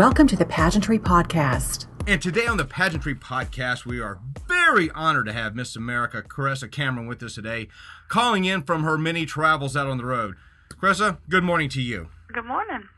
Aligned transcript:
Welcome 0.00 0.28
to 0.28 0.36
the 0.36 0.46
Pageantry 0.46 0.98
Podcast. 0.98 1.84
And 2.06 2.22
today 2.22 2.46
on 2.46 2.56
the 2.56 2.64
Pageantry 2.64 3.14
Podcast, 3.14 3.84
we 3.84 4.00
are 4.00 4.18
very 4.48 4.90
honored 4.92 5.26
to 5.26 5.34
have 5.34 5.54
Miss 5.54 5.76
America, 5.76 6.22
Caressa 6.22 6.72
Cameron, 6.72 7.06
with 7.06 7.22
us 7.22 7.34
today, 7.34 7.68
calling 8.08 8.46
in 8.46 8.62
from 8.62 8.82
her 8.82 8.96
many 8.96 9.26
travels 9.26 9.76
out 9.76 9.88
on 9.88 9.98
the 9.98 10.06
road. 10.06 10.36
Caressa, 10.70 11.18
good 11.28 11.44
morning 11.44 11.68
to 11.68 11.82
you. 11.82 12.08
Good 12.32 12.46
morning. 12.46 12.88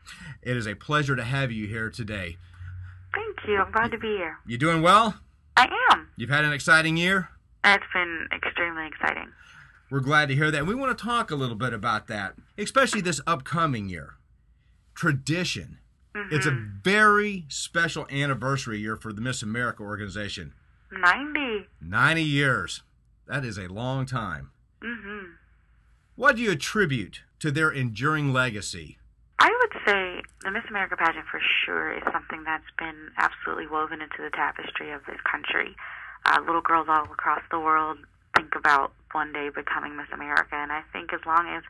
It 0.41 0.55
is 0.55 0.65
a 0.65 0.75
pleasure 0.75 1.17
to 1.17 1.25
have 1.25 1.51
you 1.51 1.67
here 1.67 1.89
today. 1.89 2.37
Thank 3.13 3.49
you. 3.49 3.57
I'm 3.59 3.73
glad 3.73 3.91
to 3.91 3.97
be 3.97 4.15
here. 4.15 4.37
You 4.47 4.57
doing 4.57 4.81
well? 4.81 5.15
I 5.57 5.67
am. 5.91 6.07
You've 6.15 6.29
had 6.29 6.45
an 6.45 6.53
exciting 6.53 6.95
year? 6.95 7.27
It's 7.65 7.83
been 7.93 8.29
extremely 8.33 8.87
exciting. 8.87 9.29
We're 9.91 9.99
glad 9.99 10.29
to 10.29 10.35
hear 10.35 10.51
that. 10.51 10.65
We 10.65 10.73
want 10.73 10.97
to 10.97 11.03
talk 11.03 11.31
a 11.31 11.35
little 11.35 11.57
bit 11.57 11.73
about 11.73 12.07
that, 12.07 12.35
especially 12.57 13.01
this 13.01 13.19
upcoming 13.27 13.89
year. 13.89 14.13
Tradition. 14.95 15.79
Mm-hmm. 16.15 16.35
It's 16.35 16.45
a 16.45 16.51
very 16.83 17.45
special 17.47 18.07
anniversary 18.09 18.79
year 18.79 18.95
for 18.95 19.11
the 19.11 19.21
Miss 19.21 19.41
America 19.41 19.83
organization. 19.83 20.53
90. 20.91 21.67
90 21.81 22.23
years. 22.23 22.83
That 23.27 23.43
is 23.43 23.57
a 23.57 23.67
long 23.67 24.05
time. 24.05 24.51
Mm-hmm. 24.81 25.31
What 26.15 26.35
do 26.35 26.43
you 26.43 26.51
attribute 26.51 27.21
to 27.39 27.49
their 27.49 27.71
enduring 27.71 28.31
legacy? 28.31 28.99
I 29.39 29.49
would 29.49 29.81
say 29.85 30.21
the 30.43 30.51
Miss 30.51 30.63
America 30.69 30.95
pageant 30.95 31.25
for 31.31 31.41
sure 31.65 31.97
is 31.97 32.03
something 32.13 32.43
that's 32.45 32.69
been 32.77 33.09
absolutely 33.17 33.67
woven 33.67 34.01
into 34.01 34.21
the 34.21 34.29
tapestry 34.29 34.91
of 34.91 35.01
this 35.07 35.19
country. 35.29 35.75
Uh, 36.25 36.39
little 36.45 36.61
girls 36.61 36.87
all 36.87 37.05
across 37.05 37.41
the 37.49 37.59
world 37.59 37.97
think 38.35 38.55
about 38.55 38.93
one 39.11 39.33
day 39.33 39.49
becoming 39.49 39.95
Miss 39.95 40.07
America, 40.13 40.55
and 40.55 40.71
I 40.71 40.81
think 40.91 41.13
as 41.13 41.21
long 41.25 41.47
as 41.47 41.63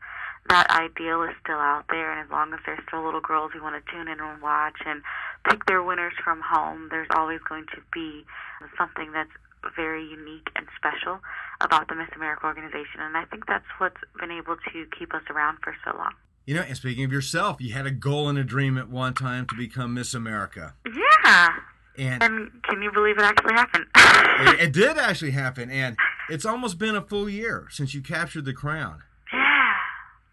that 0.50 0.70
ideal 0.70 1.24
is 1.24 1.36
still 1.42 1.58
out 1.58 1.86
there, 1.90 2.12
and 2.12 2.26
as 2.26 2.32
long 2.32 2.54
as 2.54 2.60
there's 2.66 2.80
still 2.88 3.04
little 3.04 3.22
girls 3.22 3.52
who 3.54 3.62
want 3.64 3.76
to 3.76 3.92
tune 3.92 4.08
in 4.08 4.20
and 4.20 4.42
watch 4.42 4.76
and 4.86 5.02
pick 5.50 5.66
their 5.66 5.82
winners 5.82 6.14
from 6.24 6.42
home, 6.42 6.88
there's 6.90 7.08
always 7.16 7.40
going 7.48 7.66
to 7.74 7.82
be 7.94 8.26
something 8.78 9.12
that's 9.14 9.32
very 9.76 10.04
unique 10.04 10.50
and 10.56 10.68
special 10.76 11.20
about 11.62 11.88
the 11.88 11.96
Miss 11.96 12.10
America 12.16 12.46
organization, 12.46 13.00
and 13.00 13.16
I 13.16 13.26
think 13.26 13.46
that's 13.48 13.66
what's 13.78 14.02
been 14.20 14.32
able 14.32 14.56
to 14.56 14.86
keep 14.98 15.14
us 15.14 15.24
around 15.30 15.60
for 15.64 15.76
so 15.86 15.96
long. 15.98 16.14
You 16.46 16.56
know, 16.56 16.62
and 16.62 16.76
speaking 16.76 17.06
of 17.06 17.12
yourself, 17.12 17.62
you 17.62 17.74
had 17.74 17.86
a 17.86 17.92
goal 17.92 18.28
and 18.28 18.38
a 18.38 18.44
dream 18.44 18.78
at 18.78 18.90
one 18.90 19.14
time 19.14 19.48
to 19.48 19.56
become 19.56 19.94
Miss 19.94 20.14
America. 20.14 20.74
Yeah. 20.86 21.54
And, 21.98 22.22
and 22.22 22.64
can 22.64 22.82
you 22.82 22.92
believe 22.92 23.18
it 23.18 23.24
actually 23.24 23.54
happened? 23.54 23.86
it, 23.96 24.60
it 24.60 24.74
did 24.74 24.98
actually 24.98 25.32
happen, 25.32 25.70
and 25.70 25.96
it's 26.30 26.46
almost 26.46 26.78
been 26.78 26.96
a 26.96 27.02
full 27.02 27.30
year 27.30 27.68
since 27.70 27.94
you 27.94 28.02
captured 28.02 28.46
the 28.46 28.54
crown. 28.54 29.04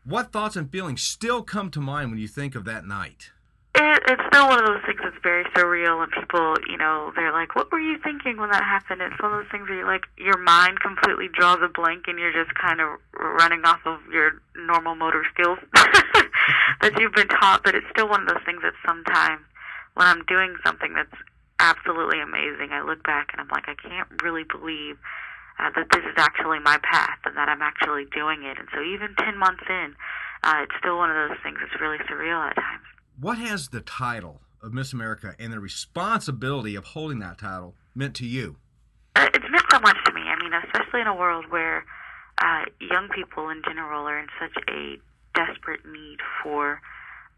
What 0.04 0.32
thoughts 0.32 0.56
and 0.56 0.70
feelings 0.70 1.02
still 1.02 1.42
come 1.42 1.70
to 1.72 1.80
mind 1.80 2.10
when 2.10 2.18
you 2.18 2.28
think 2.28 2.54
of 2.54 2.64
that 2.64 2.86
night? 2.86 3.30
It, 3.74 4.02
it's 4.08 4.22
still 4.32 4.48
one 4.48 4.58
of 4.58 4.66
those 4.66 4.82
things 4.86 5.00
that's 5.04 5.22
very 5.22 5.44
surreal, 5.56 6.02
and 6.02 6.10
people, 6.10 6.56
you 6.68 6.76
know, 6.76 7.12
they're 7.14 7.32
like, 7.32 7.54
"What 7.54 7.70
were 7.70 7.78
you 7.78 7.98
thinking 8.02 8.38
when 8.38 8.50
that 8.50 8.64
happened?" 8.64 9.02
It's 9.02 9.20
one 9.20 9.32
of 9.32 9.38
those 9.38 9.50
things 9.52 9.68
where 9.68 9.78
you 9.78 9.86
like 9.86 10.06
your 10.16 10.38
mind 10.38 10.80
completely 10.80 11.28
draws 11.28 11.58
a 11.62 11.68
blank, 11.68 12.04
and 12.08 12.18
you're 12.18 12.32
just 12.32 12.54
kind 12.54 12.80
of 12.80 12.98
running 13.12 13.64
off 13.64 13.80
of 13.84 14.00
your 14.10 14.40
normal 14.56 14.94
motor 14.94 15.24
skills 15.32 15.58
that 15.74 16.98
you've 16.98 17.14
been 17.14 17.28
taught. 17.28 17.62
But 17.62 17.74
it's 17.74 17.86
still 17.92 18.08
one 18.08 18.22
of 18.22 18.28
those 18.28 18.44
things 18.44 18.62
that 18.62 18.74
sometimes, 18.84 19.42
when 19.94 20.06
I'm 20.06 20.24
doing 20.24 20.56
something 20.64 20.94
that's 20.94 21.14
absolutely 21.60 22.20
amazing, 22.20 22.72
I 22.72 22.80
look 22.80 23.04
back 23.04 23.28
and 23.32 23.40
I'm 23.40 23.48
like, 23.48 23.68
I 23.68 23.74
can't 23.74 24.08
really 24.22 24.44
believe 24.44 24.96
uh, 25.60 25.70
that 25.76 25.86
this 25.92 26.04
is 26.04 26.16
actually 26.16 26.58
my 26.58 26.78
path 26.82 27.18
and 27.24 27.36
that 27.36 27.48
I'm 27.48 27.60
actually 27.62 28.06
doing 28.14 28.42
it. 28.44 28.58
And 28.58 28.68
so 28.72 28.80
even 28.82 29.14
10 29.18 29.36
months 29.36 29.62
in, 29.68 29.94
uh, 30.42 30.64
it's 30.64 30.72
still 30.78 30.96
one 30.96 31.10
of 31.10 31.16
those 31.16 31.38
things 31.42 31.58
that's 31.60 31.80
really 31.80 31.98
surreal 32.08 32.40
at 32.48 32.56
times. 32.56 32.84
What 33.20 33.36
has 33.38 33.68
the 33.68 33.82
title 33.82 34.40
of 34.62 34.72
Miss 34.72 34.92
America 34.92 35.34
and 35.38 35.52
the 35.52 35.60
responsibility 35.60 36.74
of 36.74 36.84
holding 36.84 37.18
that 37.20 37.38
title 37.38 37.74
meant 37.94 38.14
to 38.16 38.26
you? 38.26 38.56
Uh, 39.16 39.28
it's 39.34 39.44
meant 39.50 39.64
so 39.70 39.80
much 39.80 39.96
to 40.06 40.12
me. 40.12 40.22
I 40.22 40.36
mean, 40.42 40.52
especially 40.64 41.02
in 41.02 41.06
a 41.06 41.14
world 41.14 41.44
where 41.50 41.84
uh, 42.38 42.64
young 42.80 43.08
people 43.14 43.50
in 43.50 43.60
general 43.66 44.06
are 44.08 44.18
in 44.18 44.28
such 44.40 44.56
a 44.68 44.96
desperate 45.34 45.84
need 45.84 46.18
for 46.42 46.80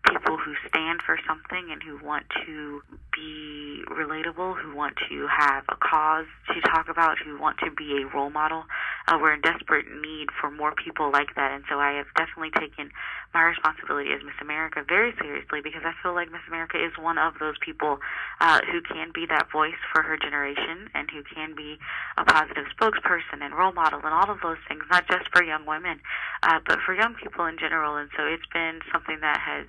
people 0.05 0.37
who 0.37 0.55
stand 0.69 1.01
for 1.05 1.19
something 1.27 1.71
and 1.71 1.83
who 1.83 1.99
want 2.05 2.27
to 2.45 2.83
be 3.15 3.85
relatable, 3.89 4.59
who 4.59 4.75
want 4.75 4.95
to 5.09 5.27
have 5.29 5.65
a 5.69 5.77
cause 5.77 6.27
to 6.49 6.61
talk 6.63 6.89
about, 6.89 7.19
who 7.19 7.39
want 7.39 7.59
to 7.59 7.71
be 7.71 8.03
a 8.03 8.07
role 8.17 8.31
model. 8.31 8.65
Uh, 9.07 9.19
we're 9.21 9.35
in 9.35 9.41
desperate 9.41 9.87
need 10.01 10.29
for 10.41 10.51
more 10.51 10.75
people 10.75 11.11
like 11.13 11.35
that, 11.37 11.53
and 11.53 11.65
so 11.69 11.79
I 11.79 11.93
have 11.93 12.07
definitely 12.17 12.51
taken 12.59 12.91
my 13.35 13.43
responsibility 13.43 14.11
as 14.13 14.23
Miss 14.25 14.37
America 14.41 14.85
very 14.87 15.15
seriously 15.21 15.61
because 15.63 15.83
I 15.85 15.93
feel 16.03 16.15
like 16.15 16.31
Miss 16.31 16.45
America 16.49 16.77
is 16.77 16.93
one 16.99 17.19
of 17.19 17.35
those 17.39 17.57
people 17.61 17.99
uh, 18.41 18.61
who 18.71 18.83
can 18.83 19.11
be 19.15 19.27
that 19.27 19.51
voice 19.51 19.79
for 19.93 20.03
her 20.03 20.17
generation 20.17 20.91
and 20.95 21.11
who 21.11 21.23
can 21.23 21.55
be 21.55 21.79
a 22.19 22.25
positive 22.25 22.67
spokesperson 22.77 23.41
and 23.41 23.55
role 23.55 23.73
model 23.73 24.01
and 24.05 24.13
all 24.13 24.31
of 24.31 24.41
those 24.43 24.61
things, 24.69 24.83
not 24.91 25.07
just 25.09 25.29
for 25.33 25.43
young 25.43 25.65
women, 25.67 26.01
uh, 26.43 26.61
but 26.67 26.79
for 26.85 26.95
young 26.95 27.15
people 27.15 27.47
in 27.47 27.57
general. 27.59 27.97
And 27.97 28.11
so 28.17 28.27
it's 28.27 28.47
been 28.53 28.81
something 28.93 29.19
that 29.21 29.41
has 29.41 29.67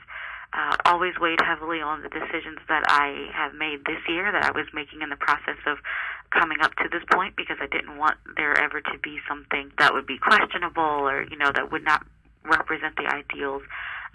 uh, 0.53 0.75
always 0.86 1.14
weighed 1.19 1.41
heavily 1.41 1.81
on 1.81 2.03
the 2.03 2.09
decisions 2.09 2.59
that 2.69 2.84
I 2.88 3.30
have 3.34 3.53
made 3.56 3.86
this 3.86 4.00
year 4.08 4.31
that 4.31 4.44
I 4.44 4.52
was 4.52 4.68
making 4.74 5.02
in 5.02 5.09
the 5.09 5.16
process 5.16 5.58
of 5.66 5.78
coming 6.30 6.58
up 6.62 6.75
to 6.75 6.90
this 6.91 7.03
point 7.12 7.36
because 7.36 7.58
I 7.59 7.68
didn't 7.68 7.97
want 7.97 8.18
there 8.38 8.59
ever 8.59 8.81
to 8.81 8.97
be 9.02 9.18
something 9.28 9.72
that 9.80 9.94
would 9.94 10.06
be 10.06 10.18
questionable 10.18 10.84
or, 10.84 11.24
you 11.24 11.38
know, 11.38 11.52
that 11.52 11.72
would 11.72 11.84
not 11.84 12.06
represent 12.45 12.95
the 12.95 13.07
ideals 13.07 13.63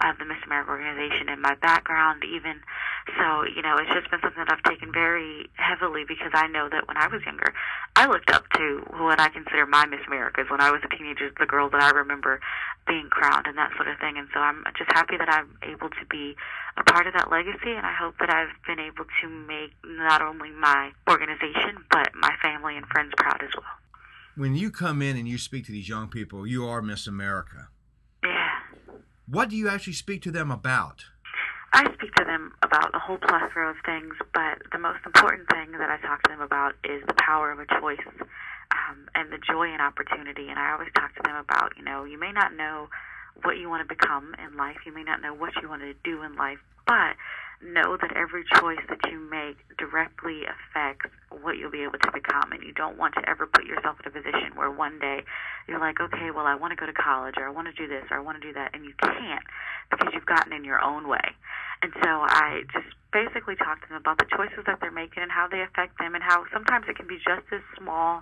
of 0.01 0.17
the 0.17 0.23
Miss 0.23 0.39
America 0.45 0.71
organization 0.71 1.27
and 1.27 1.41
my 1.41 1.55
background 1.55 2.23
even. 2.23 2.63
So, 3.19 3.43
you 3.43 3.61
know, 3.61 3.75
it's 3.75 3.91
just 3.91 4.09
been 4.09 4.21
something 4.21 4.39
that 4.39 4.51
I've 4.51 4.63
taken 4.63 4.93
very 4.93 5.49
heavily 5.55 6.05
because 6.07 6.31
I 6.33 6.47
know 6.47 6.69
that 6.71 6.87
when 6.87 6.95
I 6.95 7.07
was 7.07 7.21
younger, 7.25 7.53
I 7.95 8.07
looked 8.07 8.31
up 8.31 8.47
to 8.55 8.85
what 8.95 9.19
I 9.19 9.27
consider 9.27 9.65
my 9.65 9.85
Miss 9.85 9.99
Americas 10.07 10.47
when 10.49 10.61
I 10.61 10.71
was 10.71 10.81
a 10.85 10.95
teenager, 10.95 11.31
the 11.37 11.45
girls 11.45 11.71
that 11.73 11.81
I 11.81 11.89
remember 11.89 12.39
being 12.87 13.09
crowned 13.09 13.47
and 13.47 13.57
that 13.57 13.75
sort 13.75 13.89
of 13.89 13.99
thing. 13.99 14.17
And 14.17 14.29
so 14.33 14.39
I'm 14.39 14.63
just 14.77 14.91
happy 14.93 15.17
that 15.17 15.27
I'm 15.27 15.51
able 15.67 15.89
to 15.89 16.05
be 16.09 16.35
a 16.77 16.83
part 16.83 17.07
of 17.07 17.13
that 17.13 17.29
legacy 17.29 17.75
and 17.75 17.85
I 17.85 17.93
hope 17.93 18.15
that 18.19 18.29
I've 18.29 18.55
been 18.65 18.79
able 18.79 19.03
to 19.03 19.27
make 19.27 19.75
not 19.83 20.21
only 20.21 20.51
my 20.51 20.91
organization, 21.09 21.83
but 21.91 22.15
my 22.15 22.31
family 22.41 22.77
and 22.77 22.85
friends 22.87 23.11
proud 23.17 23.43
as 23.43 23.51
well. 23.53 23.75
When 24.37 24.55
you 24.55 24.71
come 24.71 25.01
in 25.01 25.17
and 25.17 25.27
you 25.27 25.37
speak 25.37 25.65
to 25.65 25.73
these 25.73 25.89
young 25.89 26.07
people, 26.07 26.47
you 26.47 26.65
are 26.65 26.81
Miss 26.81 27.05
America. 27.05 27.67
What 29.29 29.49
do 29.49 29.55
you 29.55 29.69
actually 29.69 29.93
speak 29.93 30.23
to 30.23 30.31
them 30.31 30.49
about? 30.49 31.05
I 31.71 31.85
speak 31.93 32.15
to 32.15 32.25
them 32.25 32.53
about 32.63 32.95
a 32.95 32.99
whole 32.99 33.19
plethora 33.19 33.69
of 33.69 33.75
things, 33.85 34.15
but 34.33 34.57
the 34.71 34.79
most 34.79 35.05
important 35.05 35.47
thing 35.49 35.73
that 35.77 35.89
I 35.89 36.01
talk 36.01 36.23
to 36.23 36.29
them 36.29 36.41
about 36.41 36.73
is 36.83 37.03
the 37.05 37.13
power 37.13 37.51
of 37.51 37.59
a 37.59 37.67
choice 37.79 38.01
um, 38.73 39.07
and 39.13 39.31
the 39.31 39.37
joy 39.37 39.69
and 39.69 39.81
opportunity. 39.83 40.49
And 40.49 40.57
I 40.57 40.71
always 40.73 40.89
talk 40.95 41.13
to 41.13 41.21
them 41.23 41.35
about, 41.35 41.77
you 41.77 41.83
know, 41.83 42.05
you 42.05 42.17
may 42.19 42.31
not 42.31 42.55
know 42.55 42.89
what 43.43 43.57
you 43.57 43.69
want 43.69 43.87
to 43.87 43.95
become 43.95 44.33
in 44.43 44.57
life, 44.57 44.77
you 44.87 44.93
may 44.93 45.03
not 45.03 45.21
know 45.21 45.35
what 45.35 45.53
you 45.61 45.69
want 45.69 45.83
to 45.83 45.93
do 46.03 46.23
in 46.23 46.35
life, 46.35 46.57
but 46.87 47.13
know 47.61 47.97
that 47.99 48.15
every 48.15 48.43
choice 48.55 48.79
that 48.87 48.99
you 49.11 49.19
make 49.19 49.57
directly 49.77 50.43
affects 50.47 51.11
what 51.41 51.57
you'll 51.57 51.71
be 51.71 51.83
able 51.83 51.99
to 51.99 52.11
become. 52.11 52.51
And 52.51 52.63
you 52.63 52.71
don't 52.71 52.97
want 52.97 53.15
to 53.15 53.27
ever 53.27 53.47
put 53.47 53.65
yourself 53.65 53.97
in 53.99 54.07
a 54.07 54.13
position 54.13 54.55
where 54.55 54.71
one 54.71 54.99
day 54.99 55.23
you're 55.67 55.79
like, 55.79 55.99
okay, 55.99 56.31
well, 56.31 56.45
I 56.45 56.55
want 56.55 56.71
to 56.71 56.79
go 56.79 56.85
to 56.85 56.93
college 56.93 57.35
or 57.37 57.47
I 57.47 57.51
want 57.51 57.67
to 57.67 57.73
do 57.73 57.87
this 57.87 58.05
or 58.11 58.17
I 58.17 58.21
want 58.21 58.41
to 58.41 58.47
do 58.47 58.53
that. 58.53 58.71
And 58.73 58.85
you 58.85 58.93
can't 59.01 59.43
because 59.91 60.13
you've 60.13 60.25
gotten 60.25 60.53
in 60.53 60.63
your 60.63 60.81
own 60.81 61.07
way. 61.07 61.35
And 61.81 61.91
so 62.03 62.09
I 62.27 62.63
just 62.73 62.87
basically 63.11 63.55
talk 63.55 63.81
to 63.81 63.87
them 63.89 63.97
about 63.97 64.19
the 64.19 64.27
choices 64.35 64.63
that 64.67 64.79
they're 64.81 64.91
making 64.91 65.23
and 65.23 65.31
how 65.31 65.47
they 65.47 65.61
affect 65.61 65.97
them 65.99 66.15
and 66.15 66.23
how 66.23 66.45
sometimes 66.53 66.85
it 66.87 66.95
can 66.95 67.07
be 67.07 67.17
just 67.17 67.47
as 67.51 67.61
small 67.77 68.21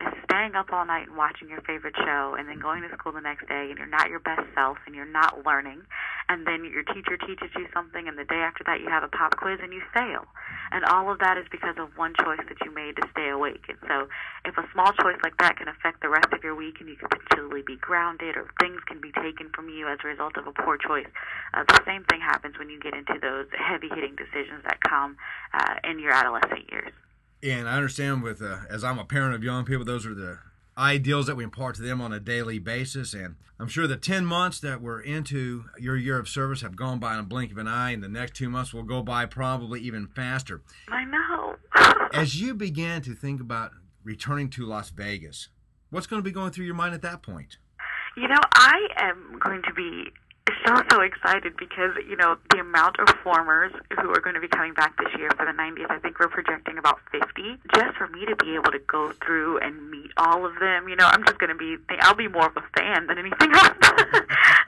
is 0.00 0.14
staying 0.30 0.54
up 0.54 0.72
all 0.72 0.86
night 0.86 1.08
and 1.08 1.16
watching 1.16 1.48
your 1.48 1.60
favorite 1.62 1.94
show 1.96 2.36
and 2.38 2.48
then 2.48 2.60
going 2.60 2.82
to 2.82 2.88
school 2.94 3.12
the 3.12 3.20
next 3.20 3.48
day 3.48 3.66
and 3.70 3.78
you're 3.78 3.90
not 3.90 4.08
your 4.08 4.20
best 4.20 4.42
self 4.54 4.78
and 4.86 4.94
you're 4.94 5.10
not 5.10 5.44
learning 5.44 5.82
and 6.28 6.46
then 6.46 6.64
your 6.64 6.84
teacher 6.84 7.16
teaches 7.16 7.50
you 7.56 7.66
something 7.72 8.06
and 8.06 8.18
the 8.18 8.24
day 8.24 8.44
after 8.44 8.64
that 8.64 8.80
you 8.80 8.88
have 8.88 9.02
a 9.02 9.08
pop 9.08 9.36
quiz 9.36 9.58
and 9.62 9.72
you 9.72 9.82
fail. 9.92 10.24
And 10.70 10.84
all 10.84 11.10
of 11.10 11.18
that 11.20 11.38
is 11.38 11.46
because 11.50 11.76
of 11.78 11.96
one 11.96 12.12
choice 12.20 12.44
that 12.46 12.60
you 12.64 12.72
made 12.74 12.96
to 12.96 13.08
stay 13.12 13.30
awake. 13.30 13.64
And 13.68 13.78
so 13.88 14.08
if 14.44 14.56
a 14.58 14.68
small 14.72 14.92
choice 14.92 15.16
like 15.22 15.36
that 15.38 15.56
can 15.56 15.68
affect 15.68 16.02
the 16.02 16.08
rest 16.08 16.28
of 16.32 16.44
your 16.44 16.54
week 16.54 16.76
and 16.80 16.88
you 16.88 16.96
can 16.96 17.08
potentially 17.08 17.62
be 17.64 17.76
grounded 17.76 18.36
or 18.36 18.46
things 18.60 18.80
can 18.86 19.00
be 19.00 19.12
taken 19.12 19.50
from 19.54 19.68
you 19.68 19.88
as 19.88 19.98
a 20.04 20.08
result 20.08 20.36
of 20.36 20.46
a 20.46 20.52
poor 20.52 20.76
choice 20.76 21.08
uh, 21.54 21.64
the 21.66 21.80
same 21.86 22.04
thing 22.04 22.20
happens 22.20 22.58
when 22.58 22.68
you 22.68 22.80
get 22.80 22.94
into 22.94 23.14
those 23.20 23.46
heavy 23.56 23.88
hitting 23.88 24.16
decisions 24.16 24.62
that 24.64 24.80
come 24.80 25.16
uh, 25.54 25.74
in 25.84 25.98
your 25.98 26.12
adolescent 26.12 26.70
years. 26.70 26.92
And 27.42 27.68
I 27.68 27.76
understand 27.76 28.22
with 28.22 28.42
uh, 28.42 28.58
as 28.68 28.84
I'm 28.84 28.98
a 28.98 29.04
parent 29.04 29.34
of 29.34 29.44
young 29.44 29.64
people, 29.64 29.84
those 29.84 30.04
are 30.04 30.14
the 30.14 30.38
ideals 30.78 31.26
that 31.26 31.36
we 31.36 31.44
impart 31.44 31.74
to 31.76 31.82
them 31.82 32.00
on 32.00 32.12
a 32.12 32.20
daily 32.20 32.58
basis. 32.58 33.12
And 33.12 33.34
I'm 33.58 33.68
sure 33.68 33.86
the 33.86 33.96
10 33.96 34.24
months 34.24 34.60
that 34.60 34.80
we're 34.80 35.00
into 35.00 35.64
your 35.78 35.96
year 35.96 36.18
of 36.18 36.28
service 36.28 36.60
have 36.62 36.76
gone 36.76 36.98
by 36.98 37.14
in 37.14 37.20
a 37.20 37.24
blink 37.24 37.50
of 37.50 37.58
an 37.58 37.66
eye, 37.66 37.90
and 37.90 38.02
the 38.02 38.08
next 38.08 38.34
two 38.34 38.48
months 38.48 38.72
will 38.72 38.84
go 38.84 39.02
by 39.02 39.26
probably 39.26 39.80
even 39.80 40.06
faster. 40.06 40.62
I 40.88 41.04
know. 41.04 41.56
as 42.12 42.40
you 42.40 42.54
begin 42.54 43.02
to 43.02 43.14
think 43.14 43.40
about 43.40 43.72
returning 44.04 44.48
to 44.50 44.64
Las 44.64 44.90
Vegas, 44.90 45.48
what's 45.90 46.06
going 46.06 46.22
to 46.22 46.24
be 46.24 46.32
going 46.32 46.52
through 46.52 46.66
your 46.66 46.74
mind 46.74 46.94
at 46.94 47.02
that 47.02 47.22
point? 47.22 47.58
You 48.16 48.28
know, 48.28 48.40
I 48.54 48.88
am 48.96 49.38
going 49.42 49.62
to 49.62 49.74
be 49.74 50.04
so 50.64 50.82
so 50.90 51.00
excited 51.00 51.56
because 51.56 51.92
you 52.08 52.16
know 52.16 52.36
the 52.50 52.60
amount 52.60 52.98
of 52.98 53.08
formers 53.22 53.72
who 54.00 54.10
are 54.10 54.20
going 54.20 54.34
to 54.34 54.40
be 54.40 54.48
coming 54.48 54.74
back 54.74 54.96
this 54.98 55.08
year 55.18 55.30
for 55.36 55.46
the 55.46 55.52
90th. 55.52 55.90
I 55.90 55.98
think 55.98 56.18
we're 56.18 56.28
projecting 56.28 56.78
about 56.78 56.98
50. 57.10 57.56
Just 57.74 57.96
for 57.96 58.08
me 58.08 58.26
to 58.26 58.36
be 58.36 58.54
able 58.54 58.72
to 58.72 58.80
go 58.86 59.12
through 59.24 59.58
and 59.58 59.90
meet 59.90 60.10
all 60.16 60.46
of 60.46 60.58
them, 60.60 60.88
you 60.88 60.96
know, 60.96 61.06
I'm 61.06 61.24
just 61.24 61.38
going 61.38 61.50
to 61.50 61.58
be 61.58 61.76
I'll 62.00 62.14
be 62.14 62.28
more 62.28 62.46
of 62.46 62.56
a 62.56 62.64
fan 62.78 63.06
than 63.06 63.18
anything 63.18 63.50
else 63.54 63.76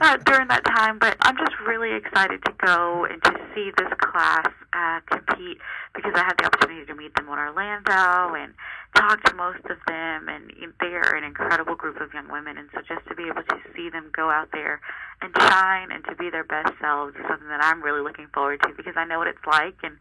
uh, 0.00 0.16
during 0.18 0.48
that 0.48 0.64
time. 0.64 0.98
But 0.98 1.16
I'm 1.20 1.36
just 1.36 1.58
really 1.66 1.94
excited 1.94 2.44
to 2.44 2.52
go 2.64 3.06
and 3.06 3.22
to 3.24 3.32
see 3.54 3.70
this 3.76 3.92
class 4.00 4.48
uh, 4.72 5.00
compete 5.06 5.58
because 5.94 6.12
I 6.14 6.24
had 6.24 6.34
the 6.38 6.46
opportunity 6.46 6.86
to 6.86 6.94
meet 6.94 7.14
them 7.14 7.26
in 7.26 7.38
Orlando 7.38 8.34
and 8.34 8.54
talk 8.94 9.22
to 9.24 9.34
most 9.34 9.64
of 9.66 9.78
them, 9.86 10.28
and 10.28 10.52
they 10.80 10.94
are 10.94 11.14
an 11.14 11.24
incredible 11.24 11.74
group 11.74 12.00
of 12.00 12.12
young 12.12 12.30
women. 12.30 12.58
And 12.58 12.68
so 12.74 12.80
just 12.82 13.06
to 13.08 13.14
be 13.14 13.24
able 13.24 13.42
to 13.42 13.56
see 13.74 13.88
them 13.90 14.10
go 14.14 14.30
out 14.30 14.48
there 14.52 14.80
and 15.22 15.32
shine 15.36 15.79
and 15.90 16.04
to 16.04 16.14
be 16.14 16.28
their 16.28 16.44
best 16.44 16.72
selves 16.80 17.16
is 17.16 17.24
something 17.28 17.48
that 17.48 17.64
I'm 17.64 17.82
really 17.82 18.02
looking 18.02 18.28
forward 18.34 18.60
to 18.62 18.74
because 18.76 18.94
I 18.96 19.04
know 19.04 19.18
what 19.18 19.28
it's 19.28 19.46
like 19.46 19.76
and 19.82 19.96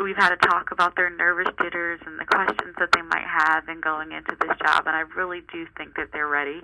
we've 0.00 0.16
had 0.16 0.32
a 0.32 0.36
talk 0.36 0.70
about 0.70 0.96
their 0.96 1.08
nervous 1.08 1.48
jitters 1.62 2.00
and 2.04 2.20
the 2.20 2.26
questions 2.26 2.76
that 2.78 2.90
they 2.92 3.02
might 3.02 3.24
have 3.24 3.68
in 3.68 3.80
going 3.80 4.12
into 4.12 4.36
this 4.40 4.56
job 4.60 4.86
and 4.86 4.96
I 4.96 5.08
really 5.16 5.40
do 5.52 5.66
think 5.76 5.96
that 5.96 6.08
they're 6.12 6.28
ready 6.28 6.60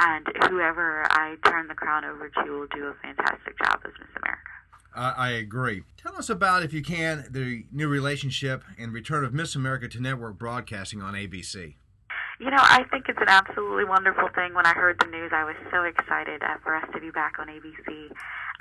and 0.00 0.26
whoever 0.48 1.06
I 1.10 1.36
turn 1.44 1.68
the 1.68 1.74
crown 1.74 2.04
over 2.04 2.28
to 2.28 2.50
will 2.50 2.66
do 2.74 2.86
a 2.86 2.94
fantastic 3.02 3.58
job 3.58 3.80
as 3.84 3.92
Miss 3.98 4.08
America. 4.16 4.50
I 4.92 5.30
agree. 5.30 5.84
Tell 5.96 6.16
us 6.16 6.28
about, 6.28 6.64
if 6.64 6.72
you 6.72 6.82
can, 6.82 7.24
the 7.30 7.64
new 7.70 7.86
relationship 7.86 8.64
and 8.76 8.92
return 8.92 9.24
of 9.24 9.32
Miss 9.32 9.54
America 9.54 9.86
to 9.88 10.00
network 10.00 10.36
broadcasting 10.36 11.00
on 11.00 11.14
ABC. 11.14 11.76
You 12.40 12.48
know, 12.48 12.56
I 12.58 12.84
think 12.90 13.04
it's 13.10 13.20
an 13.20 13.28
absolutely 13.28 13.84
wonderful 13.84 14.30
thing. 14.34 14.54
When 14.54 14.64
I 14.64 14.72
heard 14.72 14.96
the 14.98 15.12
news, 15.12 15.30
I 15.30 15.44
was 15.44 15.56
so 15.70 15.84
excited 15.84 16.42
uh, 16.42 16.56
for 16.64 16.74
us 16.74 16.88
to 16.94 16.98
be 16.98 17.10
back 17.10 17.36
on 17.38 17.48
ABC. 17.48 18.08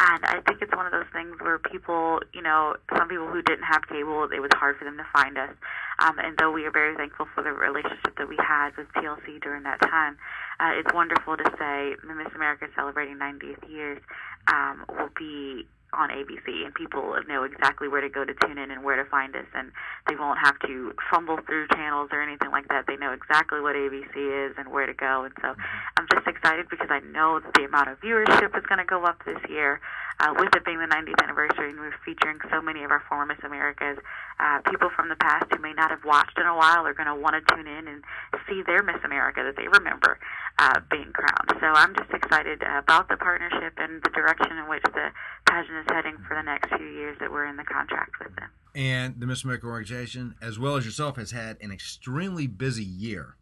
And 0.04 0.20
I 0.26 0.42
think 0.46 0.62
it's 0.62 0.76
one 0.76 0.86
of 0.86 0.92
those 0.92 1.08
things 1.14 1.40
where 1.40 1.60
people, 1.60 2.20
you 2.34 2.42
know, 2.42 2.76
some 2.92 3.08
people 3.08 3.32
who 3.32 3.42
didn't 3.42 3.64
have 3.64 3.88
cable, 3.88 4.28
it 4.36 4.42
was 4.42 4.52
hard 4.52 4.76
for 4.76 4.84
them 4.84 4.98
to 4.98 5.08
find 5.16 5.38
us. 5.38 5.56
Um, 6.00 6.20
and 6.20 6.38
though 6.38 6.52
we 6.52 6.66
are 6.66 6.72
very 6.72 6.98
thankful 6.98 7.28
for 7.34 7.42
the 7.42 7.54
relationship 7.54 8.20
that 8.20 8.28
we 8.28 8.36
had 8.36 8.76
with 8.76 8.88
TLC 9.00 9.40
during 9.42 9.64
that 9.64 9.80
time, 9.80 10.18
uh, 10.60 10.76
it's 10.76 10.94
wonderful 10.94 11.38
to 11.38 11.48
say 11.56 11.96
the 12.04 12.16
Miss 12.16 12.36
America 12.36 12.68
celebrating 12.76 13.16
90th 13.16 13.64
years 13.72 14.04
um, 14.52 14.84
will 14.90 15.12
be 15.18 15.68
on 15.94 16.10
ABC, 16.10 16.66
and 16.66 16.74
people 16.74 17.16
know 17.28 17.44
exactly 17.44 17.88
where 17.88 18.02
to 18.02 18.10
go 18.10 18.26
to 18.26 18.34
tune 18.46 18.58
in 18.58 18.72
and 18.72 18.84
where 18.84 19.02
to 19.02 19.10
find 19.10 19.36
us, 19.36 19.46
and 19.54 19.72
they 20.08 20.16
won't 20.16 20.40
have 20.44 20.58
to 20.68 20.94
fumble 21.12 21.38
through 21.46 21.68
channels 21.70 22.10
or 22.12 22.22
anything 22.22 22.52
like 22.52 22.68
that. 22.70 22.86
They 22.88 22.98
know 22.98 23.12
exactly 23.12 23.62
what 23.62 23.76
ABC 23.76 24.16
is 24.16 24.56
and 24.58 24.70
where 24.72 24.86
to 24.86 24.94
go, 24.94 25.24
and 25.24 25.34
so 25.42 25.56
I'm 25.98 26.08
just 26.12 26.28
excited 26.28 26.68
because 26.70 26.90
I 26.90 27.00
know 27.00 27.40
that 27.40 27.54
the 27.54 27.66
amount 27.66 27.90
of 27.90 28.00
viewership 28.02 28.58
is 28.58 28.66
going 28.66 28.80
to 28.80 28.86
go 28.86 29.06
up 29.06 29.24
this 29.26 29.40
year. 29.50 29.80
Uh, 30.22 30.34
with 30.38 30.54
it 30.54 30.66
being 30.66 30.80
the 30.80 30.86
90th 30.86 31.24
anniversary, 31.24 31.70
and 31.70 31.80
we're 31.80 31.96
featuring 32.04 32.38
so 32.52 32.62
many 32.62 32.84
of 32.84 32.92
our 32.92 33.02
former 33.08 33.28
Miss 33.28 33.40
Americas, 33.42 33.98
uh, 34.40 34.60
people 34.70 34.90
from 34.96 35.10
the 35.10 35.16
past 35.16 35.46
who 35.52 35.62
may 35.62 35.74
not 35.74 35.92
have 35.92 36.04
watched 36.06 36.38
in 36.38 36.46
a 36.46 36.56
while 36.56 36.86
are 36.88 36.94
going 36.94 37.08
to 37.08 37.16
want 37.16 37.36
to 37.36 37.56
tune 37.56 37.68
in 37.68 37.88
and 37.88 38.04
see 38.48 38.64
their 38.66 38.82
Miss 38.84 39.04
America 39.04 39.44
that 39.44 39.56
they 39.56 39.68
remember 39.68 40.18
uh, 40.58 40.80
being 40.90 41.12
crowned. 41.14 41.60
So 41.60 41.68
I'm 41.68 41.94
just 41.96 42.12
excited 42.12 42.64
about 42.64 43.10
the 43.10 43.18
partnership 43.18 43.74
and 43.78 44.02
the 44.02 44.10
direction 44.10 44.58
in 44.58 44.70
which 44.70 44.84
the 44.84 45.10
pageant 45.48 45.78
is 45.80 45.86
heading 45.90 46.18
for 46.28 46.36
the 46.36 46.44
next 46.44 46.70
few 46.76 46.88
years 46.88 47.18
that 47.20 47.32
we're 47.32 47.46
in 47.46 47.58
the 47.58 47.64
contract 47.64 48.12
with 48.24 48.36
them. 48.36 48.50
And 48.76 49.20
the 49.20 49.28
Miss 49.28 49.44
America 49.44 49.68
organization, 49.68 50.36
as 50.42 50.58
well 50.58 50.76
as 50.76 50.86
yourself, 50.86 51.18
has 51.18 51.32
had 51.32 51.58
an 51.62 51.72
extremely 51.72 52.48
busy 52.48 52.84
year. 52.84 53.36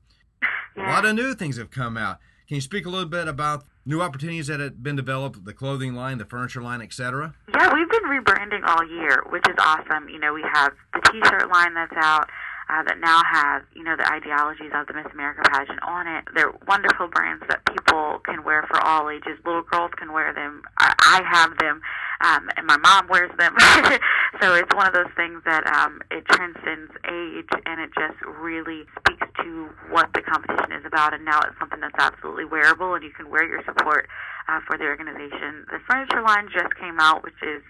Yeah. 0.75 0.89
A 0.89 0.91
lot 0.91 1.05
of 1.05 1.15
new 1.15 1.33
things 1.33 1.57
have 1.57 1.69
come 1.69 1.97
out. 1.97 2.17
Can 2.47 2.55
you 2.55 2.61
speak 2.61 2.85
a 2.85 2.89
little 2.89 3.09
bit 3.09 3.27
about 3.27 3.65
new 3.87 4.01
opportunities 4.01 4.47
that 4.47 4.59
have 4.59 4.83
been 4.83 4.97
developed, 4.97 5.45
the 5.45 5.53
clothing 5.53 5.95
line, 5.95 6.17
the 6.17 6.25
furniture 6.25 6.61
line, 6.61 6.81
etc.? 6.81 7.33
Yeah, 7.53 7.73
we've 7.73 7.89
been 7.89 8.03
rebranding 8.03 8.67
all 8.67 8.85
year, 8.85 9.23
which 9.29 9.47
is 9.47 9.55
awesome. 9.59 10.09
You 10.09 10.19
know, 10.19 10.33
we 10.33 10.43
have 10.53 10.73
the 10.93 10.99
T-shirt 11.09 11.49
line 11.49 11.73
that's 11.73 11.95
out 11.95 12.29
uh, 12.69 12.83
that 12.83 12.99
now 12.99 13.23
have, 13.23 13.63
you 13.73 13.83
know, 13.83 13.95
the 13.95 14.05
ideologies 14.11 14.71
of 14.75 14.87
the 14.87 14.93
Miss 14.93 15.07
America 15.13 15.41
pageant 15.49 15.79
on 15.83 16.07
it. 16.07 16.25
They're 16.35 16.51
wonderful 16.67 17.07
brands 17.07 17.43
that 17.47 17.63
people 17.65 18.19
can 18.25 18.43
wear 18.43 18.67
for 18.67 18.79
all 18.83 19.09
ages. 19.09 19.39
Little 19.45 19.63
girls 19.63 19.91
can 19.97 20.11
wear 20.11 20.33
them. 20.33 20.63
I, 20.77 21.23
have 21.23 21.57
them, 21.57 21.81
um, 22.21 22.49
and 22.57 22.67
my 22.67 22.77
mom 22.77 23.07
wears 23.07 23.31
them. 23.37 23.55
so 24.41 24.53
it's 24.53 24.73
one 24.75 24.85
of 24.85 24.93
those 24.93 25.11
things 25.15 25.41
that 25.45 25.65
um, 25.65 26.01
it 26.11 26.25
transcends 26.27 26.91
age, 27.07 27.49
and 27.65 27.81
it 27.81 27.89
just 27.95 28.19
really 28.37 28.83
speaks 28.99 29.27
to 29.41 29.69
what 29.89 30.11
the 30.13 30.21
competition 30.21 30.73
is 30.73 30.85
about. 30.85 31.13
And 31.13 31.23
now 31.23 31.39
it's 31.41 31.57
something 31.59 31.79
that's 31.79 31.95
absolutely 31.97 32.45
wearable, 32.45 32.93
and 32.93 33.03
you 33.03 33.11
can 33.11 33.29
wear 33.29 33.47
your 33.47 33.63
support 33.63 34.07
uh, 34.47 34.59
for 34.67 34.77
the 34.77 34.85
organization. 34.85 35.65
The 35.71 35.79
furniture 35.89 36.21
line 36.21 36.49
just 36.51 36.75
came 36.75 36.99
out, 36.99 37.23
which 37.23 37.39
is 37.41 37.63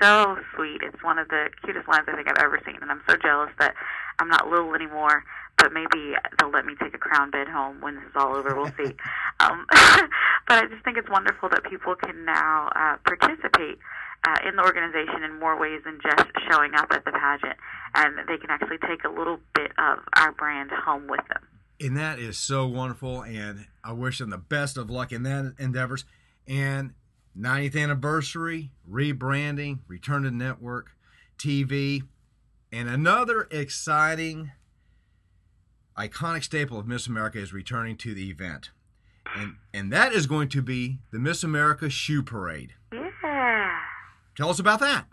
so 0.00 0.36
sweet. 0.54 0.82
It's 0.82 1.02
one 1.02 1.18
of 1.18 1.28
the 1.28 1.50
cutest 1.64 1.88
lines 1.88 2.06
I 2.08 2.14
think 2.14 2.28
I've 2.28 2.42
ever 2.42 2.60
seen, 2.64 2.78
and 2.80 2.90
I'm 2.90 3.02
so 3.08 3.16
jealous 3.16 3.50
that 3.58 3.74
I'm 4.18 4.28
not 4.28 4.48
little 4.48 4.74
anymore. 4.74 5.24
But 5.56 5.72
maybe 5.72 6.14
they'll 6.38 6.50
let 6.50 6.66
me 6.66 6.74
take 6.82 6.94
a 6.94 6.98
crown 6.98 7.30
bed 7.30 7.46
home 7.46 7.80
when 7.80 7.94
this 7.94 8.04
is 8.04 8.12
all 8.16 8.34
over. 8.34 8.54
We'll 8.56 8.72
see. 8.76 8.92
um, 9.40 9.66
but 9.70 10.58
I 10.58 10.66
just 10.68 10.84
think 10.84 10.98
it's 10.98 11.08
wonderful 11.08 11.48
that 11.50 11.62
people 11.64 11.94
can 11.94 12.24
now 12.24 12.70
uh, 12.74 12.96
participate 13.04 13.78
uh, 14.26 14.48
in 14.48 14.56
the 14.56 14.62
organization 14.62 15.22
in 15.22 15.38
more 15.38 15.58
ways 15.58 15.80
than 15.84 16.00
just 16.02 16.26
showing 16.50 16.74
up 16.74 16.88
at 16.90 17.04
the 17.04 17.12
pageant, 17.12 17.56
and 17.94 18.18
they 18.26 18.36
can 18.36 18.50
actually 18.50 18.78
take 18.78 19.04
a 19.04 19.08
little 19.08 19.38
bit 19.54 19.70
of 19.78 19.98
our 20.16 20.32
brand 20.32 20.70
home 20.70 21.06
with 21.06 21.20
them. 21.28 21.42
And 21.80 21.96
that 21.96 22.18
is 22.18 22.38
so 22.38 22.66
wonderful, 22.66 23.22
and 23.22 23.66
I 23.82 23.92
wish 23.92 24.18
them 24.18 24.30
the 24.30 24.38
best 24.38 24.76
of 24.76 24.90
luck 24.90 25.12
in 25.12 25.24
that 25.24 25.54
endeavors. 25.58 26.04
And 26.46 26.94
90th 27.38 27.80
anniversary, 27.80 28.70
rebranding, 28.90 29.80
return 29.88 30.22
to 30.22 30.30
network, 30.30 30.90
TV, 31.38 32.02
and 32.74 32.88
another 32.88 33.46
exciting, 33.52 34.50
iconic 35.96 36.42
staple 36.42 36.76
of 36.76 36.88
Miss 36.88 37.06
America 37.06 37.38
is 37.38 37.52
returning 37.52 37.96
to 37.98 38.14
the 38.14 38.30
event. 38.30 38.70
And, 39.36 39.56
and 39.72 39.92
that 39.92 40.12
is 40.12 40.26
going 40.26 40.48
to 40.48 40.62
be 40.62 40.98
the 41.12 41.20
Miss 41.20 41.44
America 41.44 41.88
Shoe 41.88 42.24
Parade. 42.24 42.74
Yeah. 42.92 43.78
Tell 44.36 44.50
us 44.50 44.58
about 44.58 44.80
that. 44.80 45.06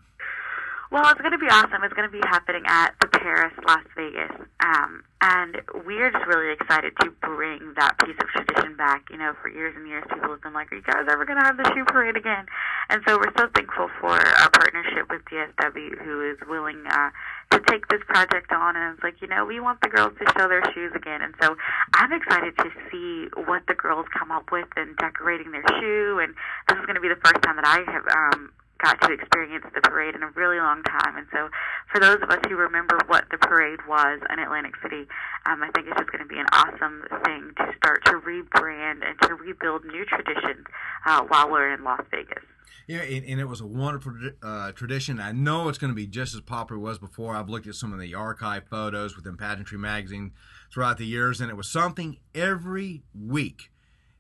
Well, 0.92 1.10
it's 1.10 1.22
going 1.22 1.32
to 1.32 1.38
be 1.38 1.48
awesome. 1.48 1.84
It's 1.84 1.94
going 1.94 2.10
to 2.10 2.12
be 2.12 2.20
happening 2.28 2.64
at 2.66 2.96
the 3.00 3.08
Paris, 3.08 3.54
Las 3.66 3.86
Vegas. 3.96 4.32
Um, 4.60 5.04
and 5.22 5.62
we're 5.86 6.12
just 6.12 6.26
really 6.28 6.52
excited 6.52 6.92
to 7.00 7.12
bring 7.22 7.74
that 7.78 7.96
piece 8.04 8.18
of 8.20 8.28
tradition 8.28 8.76
back. 8.76 9.08
You 9.10 9.18
know, 9.18 9.34
for 9.42 9.48
years 9.48 9.74
and 9.78 9.88
years, 9.88 10.04
people 10.12 10.32
have 10.32 10.42
been 10.42 10.52
like, 10.52 10.70
are 10.74 10.76
you 10.76 10.82
guys 10.82 11.06
ever 11.10 11.24
going 11.24 11.40
to 11.40 11.46
have 11.46 11.56
the 11.56 11.64
shoe 11.74 11.86
parade 11.86 12.18
again? 12.18 12.46
And 12.90 13.02
so 13.08 13.16
we're 13.16 13.32
so 13.38 13.48
thankful 13.56 13.88
for 14.02 14.20
our 14.20 14.50
partnership 14.50 15.08
with 15.10 15.22
DSW, 15.32 16.04
who 16.04 16.30
is 16.30 16.38
willing 16.50 16.84
uh, 16.90 17.10
to 17.52 17.60
take 17.68 17.88
this 17.88 18.02
project 18.08 18.52
on. 18.52 18.76
And 18.76 18.94
it's 18.96 19.04
like, 19.04 19.22
you 19.22 19.28
know, 19.28 19.46
we 19.46 19.60
want 19.60 19.82
the 19.82 19.90
girls 19.90 20.14
to 20.20 20.26
show 20.38 20.48
their 20.48 20.64
shoes 20.74 20.92
again. 20.96 21.22
And 21.22 21.34
so 21.42 21.56
I'm 21.94 22.12
excited 22.12 22.58
to 22.58 22.70
see 22.92 23.28
what 23.46 23.64
the 23.68 23.76
girls 23.76 24.06
come 24.18 24.32
up 24.32 24.52
with 24.52 24.68
in 24.78 24.96
decorating 25.00 25.52
their 25.52 25.66
shoe. 25.80 26.20
And 26.20 26.34
this 26.68 26.80
is 26.80 26.86
going 26.86 26.96
to 26.96 27.02
be 27.02 27.10
the 27.10 27.22
first 27.24 27.42
time 27.44 27.56
that 27.58 27.68
I 27.68 27.84
have 27.92 28.08
um, 28.08 28.52
got 28.84 29.00
to 29.02 29.14
experience 29.14 29.66
the 29.74 29.82
parade 29.82 30.16
in 30.16 30.24
a 30.24 30.30
really 30.32 30.58
long 30.58 30.84
time. 30.84 31.18
And 31.18 31.28
so, 31.32 31.50
for 31.94 32.00
those 32.00 32.18
of 32.22 32.30
us 32.30 32.40
who 32.48 32.56
remember 32.56 32.98
what 33.08 33.26
the 33.32 33.38
parade 33.38 33.80
was 33.88 34.20
in 34.30 34.40
Atlantic 34.40 34.74
City, 34.82 35.08
um, 35.46 35.62
I 35.64 35.70
think 35.74 35.88
it's 35.88 35.98
just 35.98 36.12
going 36.12 36.24
to 36.24 36.30
be 36.30 36.40
an 36.40 36.50
awesome 36.52 37.04
thing 37.26 37.54
to 37.58 37.74
start 37.78 38.04
to 38.06 38.14
rebrand 38.20 39.06
and 39.06 39.16
to 39.24 39.36
rebuild 39.36 39.86
new 39.86 40.06
traditions 40.06 40.66
uh, 41.06 41.22
while 41.28 41.50
we're 41.50 41.74
in 41.74 41.84
Las 41.84 42.02
Vegas. 42.12 42.44
Yeah, 42.88 43.02
and, 43.02 43.26
and 43.26 43.40
it 43.40 43.46
was 43.46 43.62
a 43.62 43.66
wonderful 43.66 44.14
uh, 44.42 44.72
tradition. 44.74 45.20
I 45.20 45.32
know 45.32 45.70
it's 45.70 45.78
going 45.78 45.92
to 45.92 45.96
be 45.96 46.08
just 46.08 46.34
as 46.34 46.42
popular 46.42 46.82
as 46.82 46.98
it 46.98 47.02
was 47.02 47.10
before. 47.10 47.36
I've 47.36 47.50
looked 47.50 47.68
at 47.68 47.76
some 47.76 47.94
of 47.94 48.00
the 48.00 48.16
archive 48.16 48.64
photos 48.70 49.16
within 49.16 49.38
Pageantry 49.38 49.78
Magazine 49.78 50.32
throughout 50.74 50.98
the 50.98 51.06
years, 51.06 51.40
and 51.42 51.50
it 51.50 51.56
was 51.56 51.70
something 51.70 52.18
every 52.34 53.04
week 53.14 53.72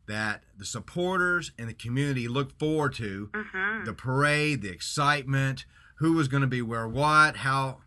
that 0.07 0.43
the 0.57 0.65
supporters 0.65 1.51
and 1.57 1.69
the 1.69 1.73
community 1.73 2.27
look 2.27 2.57
forward 2.57 2.93
to 2.95 3.29
mm-hmm. 3.33 3.85
the 3.85 3.93
parade, 3.93 4.61
the 4.61 4.69
excitement, 4.69 5.65
who 5.95 6.13
was 6.13 6.27
going 6.27 6.41
to 6.41 6.47
be 6.47 6.61
where 6.61 6.87
what, 6.87 7.37
how 7.37 7.77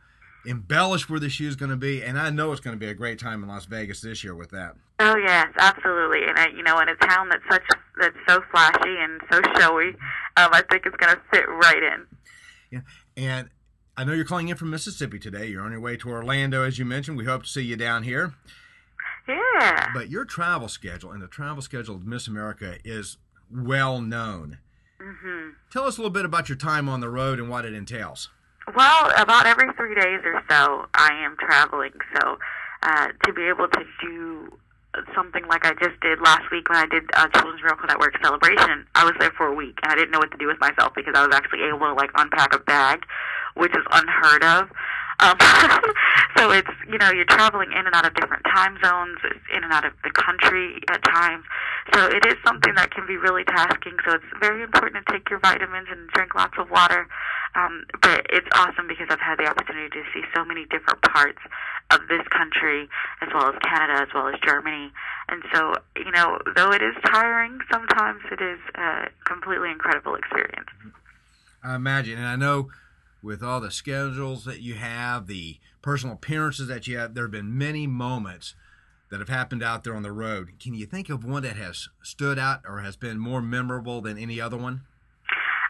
embellished 0.46 1.10
were 1.10 1.18
the 1.18 1.28
shoes 1.28 1.56
going 1.56 1.70
to 1.70 1.76
be, 1.76 2.02
and 2.02 2.18
I 2.18 2.30
know 2.30 2.52
it's 2.52 2.60
going 2.60 2.76
to 2.76 2.80
be 2.80 2.90
a 2.90 2.94
great 2.94 3.18
time 3.18 3.42
in 3.42 3.48
Las 3.48 3.66
Vegas 3.66 4.00
this 4.00 4.22
year 4.22 4.34
with 4.34 4.50
that. 4.50 4.76
Oh 5.00 5.16
yes, 5.16 5.48
absolutely, 5.58 6.24
and 6.24 6.38
I, 6.38 6.48
you 6.48 6.62
know, 6.62 6.78
in 6.80 6.88
a 6.88 6.96
town 6.96 7.28
that's 7.28 7.42
such 7.50 7.62
that's 7.98 8.16
so 8.28 8.42
flashy 8.50 8.96
and 8.98 9.20
so 9.30 9.40
showy, 9.58 9.88
um, 10.36 10.50
I 10.52 10.62
think 10.70 10.86
it's 10.86 10.96
going 10.96 11.14
to 11.14 11.22
fit 11.32 11.48
right 11.48 11.82
in. 11.82 12.06
Yeah, 12.70 12.80
and 13.16 13.48
I 13.96 14.04
know 14.04 14.12
you're 14.12 14.24
calling 14.24 14.48
in 14.48 14.56
from 14.56 14.70
Mississippi 14.70 15.18
today. 15.18 15.46
You're 15.46 15.62
on 15.62 15.72
your 15.72 15.80
way 15.80 15.96
to 15.98 16.10
Orlando, 16.10 16.62
as 16.62 16.78
you 16.78 16.84
mentioned. 16.84 17.16
We 17.16 17.24
hope 17.24 17.44
to 17.44 17.48
see 17.48 17.62
you 17.62 17.76
down 17.76 18.02
here. 18.02 18.34
Yeah. 19.28 19.90
But 19.94 20.10
your 20.10 20.24
travel 20.24 20.68
schedule 20.68 21.12
and 21.12 21.22
the 21.22 21.28
travel 21.28 21.62
schedule 21.62 21.94
of 21.96 22.04
Miss 22.04 22.26
America 22.26 22.76
is 22.84 23.16
well 23.50 24.00
known. 24.00 24.58
Mm-hmm. 25.00 25.50
Tell 25.70 25.84
us 25.84 25.96
a 25.96 26.00
little 26.00 26.10
bit 26.10 26.24
about 26.24 26.48
your 26.48 26.58
time 26.58 26.88
on 26.88 27.00
the 27.00 27.08
road 27.08 27.38
and 27.38 27.48
what 27.48 27.64
it 27.64 27.74
entails. 27.74 28.30
Well, 28.74 29.12
about 29.16 29.46
every 29.46 29.72
three 29.76 29.94
days 29.94 30.20
or 30.24 30.42
so, 30.48 30.86
I 30.94 31.10
am 31.24 31.36
traveling. 31.38 31.92
So 32.16 32.38
uh, 32.82 33.08
to 33.24 33.32
be 33.32 33.42
able 33.44 33.68
to 33.68 33.84
do 34.02 34.58
something 35.14 35.46
like 35.48 35.64
I 35.64 35.72
just 35.74 35.98
did 36.00 36.20
last 36.20 36.50
week 36.50 36.68
when 36.68 36.78
I 36.78 36.86
did 36.86 37.04
uh, 37.14 37.28
Children's 37.28 37.62
Miracle 37.62 37.86
Network 37.86 38.14
celebration. 38.22 38.86
I 38.94 39.04
was 39.04 39.14
there 39.18 39.32
for 39.36 39.46
a 39.46 39.54
week 39.54 39.78
and 39.82 39.92
I 39.92 39.94
didn't 39.94 40.10
know 40.10 40.18
what 40.18 40.30
to 40.32 40.38
do 40.38 40.46
with 40.46 40.60
myself 40.60 40.92
because 40.94 41.14
I 41.16 41.26
was 41.26 41.34
actually 41.34 41.62
able 41.62 41.80
to 41.80 41.94
like 41.94 42.10
unpack 42.14 42.54
a 42.54 42.58
bag, 42.58 43.04
which 43.54 43.72
is 43.72 43.84
unheard 43.90 44.44
of. 44.44 44.70
Um, 45.20 45.36
so 46.36 46.50
it's 46.50 46.70
you 46.90 46.98
know 46.98 47.10
you're 47.10 47.24
traveling 47.24 47.70
in 47.70 47.86
and 47.86 47.94
out 47.94 48.06
of 48.06 48.14
different 48.14 48.44
time 48.44 48.78
zones, 48.82 49.18
in 49.54 49.62
and 49.62 49.72
out 49.72 49.84
of 49.84 49.92
the 50.02 50.10
country 50.10 50.80
at 50.90 51.02
times. 51.04 51.44
So 51.92 52.06
it 52.06 52.26
is 52.26 52.34
something 52.44 52.74
that 52.74 52.90
can 52.90 53.06
be 53.06 53.16
really 53.16 53.44
tasking. 53.44 53.96
So 54.06 54.14
it's 54.14 54.32
very 54.40 54.62
important 54.62 55.06
to 55.06 55.12
take 55.12 55.30
your 55.30 55.38
vitamins 55.38 55.88
and 55.90 56.08
drink 56.10 56.34
lots 56.34 56.54
of 56.58 56.70
water. 56.70 57.06
Um, 57.54 57.84
but 58.02 58.26
it's 58.30 58.48
awesome 58.54 58.88
because 58.88 59.06
I've 59.10 59.20
had 59.20 59.38
the 59.38 59.46
opportunity 59.46 59.88
to 59.90 60.02
see 60.12 60.22
so 60.34 60.44
many 60.44 60.64
different 60.66 61.02
parts 61.02 61.38
of 61.94 62.08
this 62.08 62.26
country, 62.28 62.88
as 63.22 63.28
well 63.32 63.48
as 63.48 63.54
Canada, 63.62 64.02
as 64.02 64.08
well 64.14 64.28
as 64.28 64.34
Germany. 64.44 64.92
And 65.28 65.42
so, 65.52 65.74
you 65.96 66.10
know, 66.10 66.38
though 66.54 66.72
it 66.72 66.82
is 66.82 66.94
tiring, 67.06 67.58
sometimes 67.72 68.20
it 68.30 68.40
is 68.40 68.58
a 68.74 69.08
completely 69.24 69.70
incredible 69.70 70.14
experience. 70.14 70.68
I 71.62 71.76
imagine, 71.76 72.18
and 72.18 72.26
I 72.26 72.36
know 72.36 72.68
with 73.22 73.42
all 73.42 73.60
the 73.60 73.70
schedules 73.70 74.44
that 74.44 74.60
you 74.60 74.74
have, 74.74 75.26
the 75.26 75.58
personal 75.80 76.16
appearances 76.16 76.68
that 76.68 76.86
you 76.86 76.98
have, 76.98 77.14
there 77.14 77.24
have 77.24 77.30
been 77.30 77.56
many 77.56 77.86
moments 77.86 78.54
that 79.10 79.20
have 79.20 79.28
happened 79.28 79.62
out 79.62 79.84
there 79.84 79.94
on 79.94 80.02
the 80.02 80.12
road. 80.12 80.58
Can 80.58 80.74
you 80.74 80.86
think 80.86 81.08
of 81.08 81.24
one 81.24 81.42
that 81.42 81.56
has 81.56 81.88
stood 82.02 82.38
out 82.38 82.60
or 82.68 82.80
has 82.80 82.96
been 82.96 83.18
more 83.18 83.40
memorable 83.40 84.00
than 84.00 84.18
any 84.18 84.40
other 84.40 84.56
one? 84.56 84.82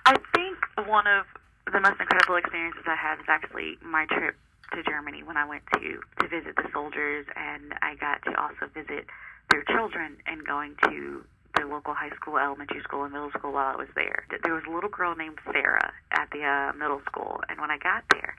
I 0.06 0.14
think 0.34 0.56
one 0.88 1.06
of 1.06 1.26
the 1.72 1.80
most 1.80 2.00
incredible 2.00 2.36
experiences 2.36 2.82
I 2.86 2.96
had 2.96 3.18
is 3.20 3.26
actually 3.28 3.78
my 3.82 4.06
trip 4.06 4.36
to 4.72 4.82
Germany 4.82 5.22
when 5.22 5.36
I 5.36 5.46
went 5.46 5.62
to 5.74 6.00
to 6.20 6.28
visit 6.28 6.56
the 6.56 6.68
soldiers, 6.72 7.26
and 7.36 7.74
I 7.82 7.94
got 7.96 8.22
to 8.24 8.40
also 8.40 8.66
visit 8.72 9.06
their 9.50 9.62
children 9.64 10.16
and 10.26 10.46
going 10.46 10.76
to 10.84 11.24
the 11.56 11.66
local 11.66 11.94
high 11.94 12.10
school, 12.10 12.38
elementary 12.38 12.82
school, 12.82 13.04
and 13.04 13.12
middle 13.12 13.30
school 13.30 13.52
while 13.52 13.74
I 13.74 13.76
was 13.76 13.88
there. 13.94 14.26
There 14.42 14.54
was 14.54 14.64
a 14.66 14.70
little 14.70 14.90
girl 14.90 15.14
named 15.14 15.38
Sarah 15.52 15.92
at 16.12 16.28
the 16.32 16.42
uh, 16.44 16.72
middle 16.76 17.00
school, 17.06 17.40
and 17.48 17.60
when 17.60 17.70
I 17.70 17.78
got 17.78 18.04
there, 18.10 18.34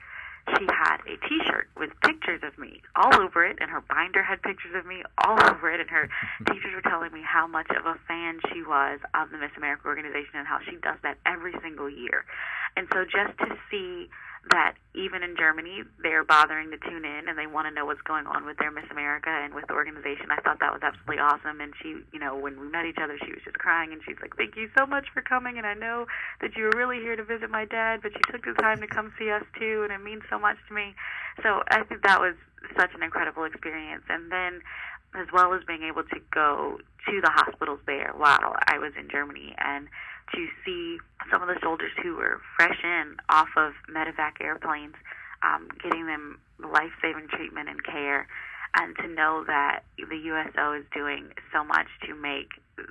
she 0.54 0.66
had 0.70 0.98
a 1.06 1.16
T-shirt 1.26 1.68
with 1.76 1.90
pictures 2.02 2.40
of 2.46 2.56
me 2.58 2.80
all 2.94 3.20
over 3.20 3.44
it, 3.44 3.58
and 3.60 3.70
her 3.70 3.80
binder 3.80 4.22
had 4.22 4.42
pictures 4.42 4.74
of 4.76 4.86
me 4.86 5.02
all 5.18 5.38
over 5.50 5.70
it. 5.72 5.80
And 5.80 5.90
her 5.90 6.08
teachers 6.46 6.72
were 6.74 6.88
telling 6.88 7.12
me 7.12 7.22
how 7.22 7.46
much 7.46 7.66
of 7.70 7.84
a 7.86 7.98
fan 8.06 8.40
she 8.52 8.62
was 8.62 9.00
of 9.14 9.30
the 9.30 9.38
Miss 9.38 9.50
America 9.56 9.88
organization 9.88 10.34
and 10.38 10.46
how 10.46 10.58
she 10.64 10.76
does 10.76 10.98
that 11.02 11.18
every 11.26 11.54
single 11.62 11.90
year. 11.90 12.24
And 12.76 12.86
so 12.92 13.04
just 13.04 13.36
to 13.38 13.56
see 13.70 14.08
that 14.50 14.74
even 14.94 15.22
in 15.22 15.36
Germany, 15.36 15.82
they're 16.02 16.24
bothering 16.24 16.70
to 16.70 16.78
tune 16.78 17.04
in 17.04 17.28
and 17.28 17.38
they 17.38 17.46
want 17.46 17.66
to 17.66 17.74
know 17.74 17.84
what's 17.84 18.00
going 18.02 18.26
on 18.26 18.46
with 18.46 18.56
their 18.58 18.70
Miss 18.70 18.84
America 18.90 19.28
and 19.28 19.54
with 19.54 19.66
the 19.66 19.74
organization. 19.74 20.30
I 20.30 20.40
thought 20.40 20.60
that 20.60 20.72
was 20.72 20.82
absolutely 20.82 21.18
awesome. 21.18 21.60
And 21.60 21.72
she, 21.82 21.96
you 22.12 22.20
know, 22.20 22.36
when 22.36 22.60
we 22.60 22.68
met 22.68 22.86
each 22.86 22.98
other, 23.02 23.18
she 23.18 23.32
was 23.32 23.42
just 23.44 23.58
crying 23.58 23.92
and 23.92 24.00
she's 24.06 24.16
like, 24.20 24.36
"Thank 24.36 24.56
you 24.56 24.70
so 24.78 24.86
much 24.86 25.06
for 25.12 25.20
coming." 25.20 25.58
And 25.58 25.66
I 25.66 25.74
know 25.74 26.06
that 26.40 26.56
you 26.56 26.64
were 26.64 26.76
really 26.76 27.00
here 27.00 27.16
to 27.16 27.24
visit 27.24 27.50
my 27.50 27.64
dad, 27.64 28.00
but 28.02 28.12
you 28.14 28.20
took 28.30 28.44
the 28.44 28.54
time 28.54 28.80
to 28.80 28.86
come 28.86 29.12
see 29.18 29.30
us 29.30 29.44
too, 29.58 29.82
and 29.82 29.92
it 29.92 30.02
means 30.02 30.22
so 30.30 30.38
much 30.38 30.56
to 30.68 30.74
me. 30.74 30.94
So 31.42 31.62
I 31.70 31.82
think 31.84 32.02
that 32.02 32.20
was 32.20 32.34
such 32.76 32.94
an 32.94 33.02
incredible 33.02 33.44
experience. 33.44 34.04
And 34.08 34.30
then 34.30 34.62
as 35.14 35.26
well 35.32 35.54
as 35.54 35.64
being 35.64 35.82
able 35.82 36.02
to 36.04 36.20
go 36.30 36.78
to 37.08 37.20
the 37.20 37.30
hospitals 37.30 37.80
there 37.86 38.12
while 38.16 38.56
I 38.66 38.78
was 38.78 38.92
in 38.98 39.08
Germany 39.08 39.54
and 39.58 39.88
to 40.34 40.46
see 40.64 40.98
some 41.30 41.42
of 41.42 41.48
the 41.48 41.58
soldiers 41.62 41.92
who 42.02 42.16
were 42.16 42.40
fresh 42.56 42.78
in 42.82 43.16
off 43.28 43.48
of 43.56 43.72
medevac 43.88 44.40
airplanes, 44.40 44.94
um, 45.42 45.68
getting 45.82 46.06
them 46.06 46.38
life 46.58 46.92
saving 47.02 47.28
treatment 47.28 47.68
and 47.68 47.82
care, 47.84 48.26
and 48.76 48.96
to 48.96 49.08
know 49.08 49.44
that 49.46 49.80
the 49.96 50.16
USO 50.16 50.72
is 50.74 50.84
doing 50.94 51.32
so 51.52 51.64
much 51.64 51.86
to 52.06 52.14
make 52.14 52.50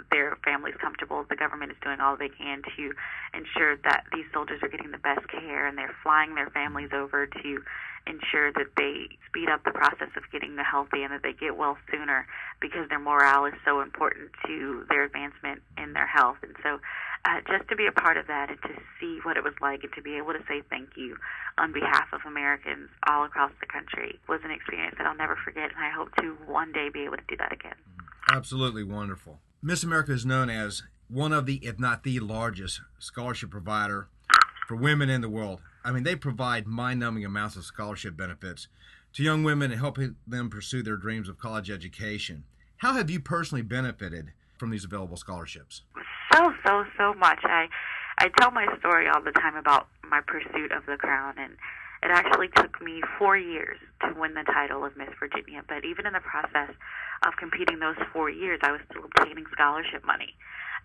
their 0.09 0.37
families 0.43 0.73
comfortable. 0.81 1.25
The 1.29 1.35
government 1.35 1.71
is 1.71 1.77
doing 1.83 1.99
all 1.99 2.17
they 2.17 2.29
can 2.29 2.63
to 2.75 2.93
ensure 3.33 3.77
that 3.83 4.05
these 4.13 4.25
soldiers 4.33 4.61
are 4.63 4.69
getting 4.69 4.91
the 4.91 4.97
best 4.97 5.27
care, 5.29 5.67
and 5.67 5.77
they're 5.77 5.95
flying 6.01 6.35
their 6.35 6.49
families 6.49 6.89
over 6.93 7.27
to 7.27 7.63
ensure 8.07 8.51
that 8.53 8.69
they 8.77 9.09
speed 9.27 9.49
up 9.49 9.63
the 9.63 9.71
process 9.71 10.09
of 10.15 10.23
getting 10.31 10.55
the 10.55 10.63
healthy 10.63 11.03
and 11.03 11.11
that 11.11 11.23
they 11.23 11.33
get 11.33 11.57
well 11.57 11.77
sooner 11.91 12.27
because 12.61 12.87
their 12.89 12.99
morale 12.99 13.45
is 13.45 13.53
so 13.65 13.81
important 13.81 14.29
to 14.45 14.85
their 14.89 15.03
advancement 15.03 15.61
in 15.77 15.93
their 15.93 16.05
health. 16.05 16.37
And 16.43 16.55
so 16.61 16.79
uh, 17.25 17.41
just 17.47 17.67
to 17.69 17.75
be 17.75 17.87
a 17.87 17.91
part 17.91 18.17
of 18.17 18.27
that 18.27 18.49
and 18.49 18.61
to 18.61 18.69
see 18.99 19.19
what 19.23 19.37
it 19.37 19.43
was 19.43 19.53
like 19.61 19.83
and 19.83 19.91
to 19.93 20.01
be 20.01 20.15
able 20.17 20.33
to 20.33 20.43
say 20.47 20.61
thank 20.69 20.89
you 20.95 21.17
on 21.57 21.73
behalf 21.73 22.07
of 22.13 22.21
Americans 22.27 22.89
all 23.07 23.25
across 23.25 23.51
the 23.59 23.65
country 23.65 24.19
was 24.29 24.41
an 24.43 24.51
experience 24.51 24.95
that 24.97 25.07
I'll 25.07 25.15
never 25.15 25.37
forget, 25.43 25.71
and 25.75 25.83
I 25.83 25.89
hope 25.89 26.13
to 26.17 26.37
one 26.45 26.71
day 26.71 26.89
be 26.93 27.03
able 27.05 27.17
to 27.17 27.23
do 27.27 27.37
that 27.37 27.51
again. 27.51 27.75
Absolutely 28.31 28.83
wonderful. 28.83 29.39
Miss 29.61 29.83
America 29.83 30.11
is 30.11 30.25
known 30.25 30.49
as 30.49 30.83
one 31.07 31.33
of 31.33 31.45
the, 31.45 31.55
if 31.65 31.79
not 31.79 32.03
the 32.03 32.19
largest, 32.19 32.81
scholarship 32.99 33.49
provider 33.49 34.07
for 34.67 34.75
women 34.75 35.09
in 35.09 35.21
the 35.21 35.29
world. 35.29 35.61
I 35.83 35.91
mean, 35.91 36.03
they 36.03 36.15
provide 36.15 36.67
mind 36.67 36.99
numbing 36.99 37.25
amounts 37.25 37.55
of 37.55 37.65
scholarship 37.65 38.17
benefits 38.17 38.67
to 39.13 39.23
young 39.23 39.43
women 39.43 39.71
and 39.71 39.79
helping 39.79 40.15
them 40.27 40.49
pursue 40.49 40.83
their 40.83 40.97
dreams 40.97 41.29
of 41.29 41.39
college 41.39 41.69
education. 41.71 42.43
How 42.77 42.93
have 42.93 43.09
you 43.09 43.19
personally 43.19 43.61
benefited 43.61 44.33
from 44.57 44.71
these 44.71 44.83
available 44.83 45.17
scholarships? 45.17 45.83
So 46.35 46.53
so 46.65 46.83
so 46.97 47.13
much. 47.13 47.39
I 47.43 47.67
I 48.19 48.29
tell 48.39 48.51
my 48.51 48.67
story 48.79 49.07
all 49.07 49.21
the 49.21 49.31
time 49.31 49.55
about 49.55 49.87
my 50.07 50.21
pursuit 50.21 50.71
of 50.71 50.85
the 50.85 50.97
crown 50.97 51.35
and 51.37 51.53
it 52.03 52.11
actually 52.11 52.49
took 52.55 52.81
me 52.81 53.01
four 53.17 53.35
years 53.37 53.77
to 54.01 54.13
win 54.19 54.35
the 54.35 54.43
title 54.43 54.85
of 54.85 54.95
Miss 54.95 55.09
Virginia, 55.19 55.63
but 55.67 55.83
even 55.83 56.05
in 56.05 56.13
the 56.13 56.19
process 56.19 56.69
of 57.25 57.33
competing 57.39 57.79
those 57.79 57.95
four 58.13 58.29
years, 58.29 58.59
I 58.61 58.71
was 58.71 58.81
still 58.91 59.05
obtaining 59.05 59.45
scholarship 59.51 60.05
money. 60.05 60.35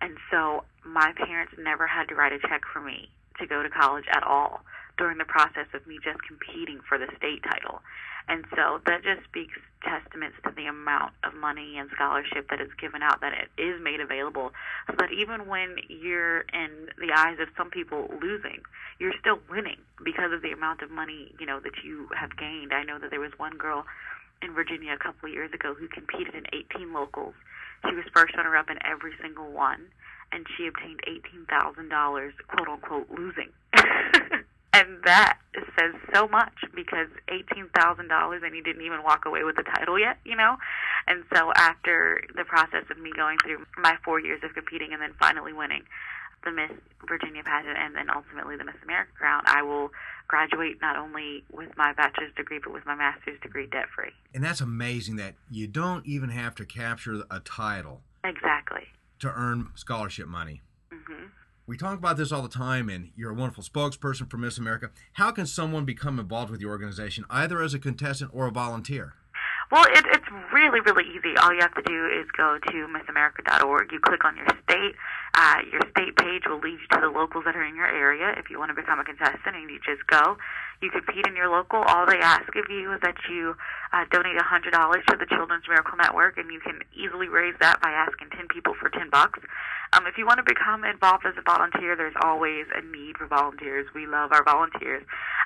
And 0.01 0.17
so 0.31 0.65
my 0.83 1.13
parents 1.13 1.53
never 1.59 1.87
had 1.87 2.09
to 2.09 2.15
write 2.15 2.33
a 2.33 2.39
check 2.49 2.63
for 2.73 2.81
me 2.81 3.11
to 3.39 3.47
go 3.47 3.63
to 3.63 3.69
college 3.69 4.07
at 4.11 4.23
all 4.23 4.65
during 5.01 5.17
the 5.17 5.25
process 5.25 5.65
of 5.73 5.87
me 5.87 5.99
just 6.05 6.21
competing 6.29 6.79
for 6.87 6.99
the 6.99 7.09
state 7.17 7.43
title. 7.43 7.81
And 8.29 8.45
so 8.55 8.81
that 8.85 9.03
just 9.03 9.25
speaks 9.25 9.57
testaments 9.83 10.37
to 10.45 10.53
the 10.55 10.67
amount 10.67 11.15
of 11.25 11.33
money 11.35 11.79
and 11.79 11.89
scholarship 11.97 12.51
that 12.51 12.61
is 12.61 12.69
given 12.79 13.03
out, 13.03 13.23
that 13.23 13.33
it 13.33 13.49
is 13.57 13.81
made 13.83 13.99
available, 13.99 14.53
so 14.87 14.95
that 14.99 15.11
even 15.11 15.49
when 15.49 15.77
you're 15.89 16.43
in 16.53 16.93
the 17.01 17.17
eyes 17.17 17.39
of 17.41 17.49
some 17.57 17.71
people 17.71 18.13
losing, 18.21 18.61
you're 19.01 19.17
still 19.19 19.41
winning 19.49 19.81
because 20.05 20.33
of 20.33 20.43
the 20.43 20.53
amount 20.53 20.83
of 20.83 20.91
money, 20.91 21.33
you 21.41 21.47
know, 21.47 21.61
that 21.61 21.83
you 21.83 22.09
have 22.15 22.37
gained. 22.37 22.73
I 22.75 22.85
know 22.85 22.99
that 22.99 23.11
there 23.11 23.25
was 23.25 23.33
one 23.39 23.57
girl 23.57 23.87
in 24.43 24.53
Virginia 24.53 24.93
a 24.93 24.99
couple 24.99 25.29
of 25.29 25.35
years 25.35 25.53
ago 25.53 25.73
who 25.73 25.89
competed 25.89 26.35
in 26.35 26.45
18 26.53 26.93
locals. 26.93 27.35
She 27.89 27.97
was 27.97 28.05
first 28.15 28.37
runner 28.37 28.55
up 28.55 28.69
in 28.69 28.77
every 28.85 29.15
single 29.21 29.51
one, 29.51 29.87
and 30.31 30.47
she 30.57 30.67
obtained 30.67 31.01
$18,000, 31.09 32.33
quote 32.49 32.69
unquote, 32.69 33.11
losing. 33.11 33.49
and 34.81 35.05
that 35.05 35.39
says 35.79 35.95
so 36.15 36.27
much 36.29 36.55
because 36.75 37.09
eighteen 37.29 37.69
thousand 37.77 38.09
dollars 38.09 38.43
and 38.45 38.55
he 38.55 38.63
didn't 38.63 38.83
even 38.83 39.03
walk 39.03 39.27
away 39.27 39.45
with 39.45 39.57
the 39.57 39.63
title 39.63 39.99
yet, 39.99 40.17
you 40.25 40.35
know. 40.35 40.57
And 41.07 41.25
so 41.35 41.53
after 41.55 42.23
the 42.35 42.45
process 42.45 42.85
of 42.91 42.99
me 42.99 43.11
going 43.15 43.37
through 43.45 43.67
my 43.79 43.97
four 44.05 44.21
years 44.21 44.41
of 44.43 44.55
competing 44.55 44.93
and 44.93 45.03
then 45.03 45.13
finally 45.19 45.53
winning 45.53 45.83
the 46.45 46.51
Miss 46.51 46.71
Virginia 47.07 47.43
pageant 47.45 47.77
and 47.77 47.95
then 47.95 48.09
ultimately 48.09 48.57
the 48.57 48.65
Miss 48.65 48.77
America 48.83 49.11
crown, 49.19 49.43
I 49.45 49.63
will 49.63 49.91
graduate 50.29 50.79
not 50.81 50.97
only 50.97 51.45
with 51.53 51.77
my 51.77 51.93
bachelor's 51.93 52.35
degree 52.35 52.61
but 52.63 52.73
with 52.73 52.87
my 52.87 52.95
master's 52.95 53.39
degree 53.41 53.67
debt 53.67 53.87
free. 53.95 54.13
And 54.33 54.43
that's 54.43 54.63
amazing 54.63 55.17
that 55.17 55.35
you 55.51 55.67
don't 55.67 56.07
even 56.07 56.31
have 56.31 56.55
to 56.55 56.65
capture 56.65 57.23
a 57.31 57.41
title. 57.41 58.01
Exactly. 58.25 58.85
To 59.19 59.31
earn 59.35 59.69
scholarship 59.75 60.27
money. 60.27 60.63
We 61.71 61.77
talk 61.77 61.99
about 61.99 62.17
this 62.17 62.33
all 62.33 62.43
the 62.43 62.49
time, 62.49 62.89
and 62.89 63.13
you're 63.15 63.31
a 63.31 63.35
wonderful 63.35 63.63
spokesperson 63.63 64.29
for 64.29 64.39
Miss 64.39 64.59
America. 64.59 64.91
How 65.13 65.31
can 65.31 65.47
someone 65.47 65.85
become 65.85 66.19
involved 66.19 66.51
with 66.51 66.61
your 66.61 66.73
organization, 66.73 67.25
either 67.31 67.63
as 67.63 67.75
a 67.75 67.79
contestant 67.79 68.33
or 68.35 68.49
a 68.49 68.51
volunteer? 68.51 69.15
Well, 69.71 69.85
it, 69.85 70.05
it's 70.11 70.27
really, 70.53 70.81
really 70.81 71.05
easy. 71.15 71.39
All 71.39 71.55
you 71.55 71.61
have 71.61 71.75
to 71.75 71.83
do 71.87 72.11
is 72.11 72.27
go 72.37 72.59
to 72.59 72.75
missamerica.org. 72.91 73.93
You 73.93 74.01
click 74.01 74.25
on 74.25 74.37
your 74.37 74.49
state. 74.67 74.99
Uh, 75.35 75.63
your 75.71 75.83
state 75.95 76.17
page 76.17 76.43
will 76.51 76.59
lead 76.59 76.75
you 76.83 76.89
to 76.91 77.07
the 77.07 77.09
locals 77.09 77.45
that 77.47 77.55
are 77.55 77.65
in 77.65 77.77
your 77.77 77.87
area. 77.87 78.35
If 78.37 78.51
you 78.51 78.59
want 78.59 78.71
to 78.71 78.75
become 78.75 78.99
a 78.99 79.05
contestant, 79.05 79.55
and 79.55 79.71
you 79.71 79.79
just 79.87 80.05
go, 80.09 80.39
you 80.83 80.91
compete 80.91 81.25
in 81.25 81.37
your 81.37 81.55
local. 81.55 81.85
All 81.87 82.05
they 82.05 82.19
ask 82.19 82.51
of 82.57 82.67
you 82.69 82.93
is 82.95 83.01
that 83.03 83.15
you 83.31 83.55
uh, 83.93 84.05
donate 84.11 84.35
a 84.35 84.43
$100 84.43 85.07
to 85.07 85.17
the 85.17 85.27
Children's 85.27 85.69
Miracle 85.69 85.97
Network, 86.03 86.37
and 86.37 86.51
you 86.51 86.59
can 86.59 86.83
easily 86.93 87.29
raise 87.29 87.55
that 87.61 87.81
by 87.81 87.91
asking 87.91 88.31
10 88.35 88.49
people 88.49 88.75
for 88.75 88.91
10 88.91 89.09
bucks. 89.09 89.39
Um, 89.93 90.07
if 90.07 90.17
you 90.17 90.25
want 90.25 90.39
to 90.39 90.47
become 90.47 90.85
involved 90.85 91.27
as 91.27 91.35
a 91.37 91.43
volunteer, 91.43 91.97
there's 91.97 92.15
always 92.23 92.67
a 92.75 92.83
need 92.83 93.19
for 93.19 93.27
volunteers. 93.27 93.87
We 93.95 94.07
love 94.07 94.31
our 94.33 94.45
volunteers. 94.45 95.03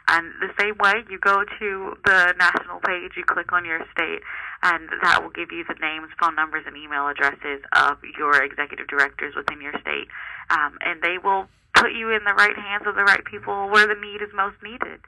And 0.08 0.32
the 0.40 0.52
same 0.60 0.76
way, 0.78 1.02
you 1.08 1.18
go 1.18 1.44
to 1.44 1.96
the 2.04 2.34
national 2.38 2.80
page, 2.80 3.12
you 3.16 3.24
click 3.24 3.52
on 3.52 3.64
your 3.64 3.80
state, 3.90 4.20
and 4.62 4.90
that 5.02 5.22
will 5.22 5.30
give 5.30 5.50
you 5.50 5.64
the 5.64 5.74
names, 5.80 6.08
phone 6.20 6.36
numbers, 6.36 6.64
and 6.66 6.76
email 6.76 7.08
addresses 7.08 7.64
of 7.72 7.96
your 8.18 8.42
executive 8.42 8.86
directors 8.86 9.34
within 9.34 9.62
your 9.62 9.72
state. 9.80 10.08
Um, 10.50 10.76
and 10.82 11.00
they 11.00 11.16
will 11.16 11.48
put 11.72 11.92
you 11.92 12.10
in 12.10 12.24
the 12.24 12.34
right 12.34 12.56
hands 12.56 12.84
of 12.86 12.96
the 12.96 13.04
right 13.04 13.24
people 13.24 13.70
where 13.70 13.86
the 13.86 13.98
need 13.98 14.20
is 14.20 14.28
most 14.34 14.56
needed. 14.62 15.00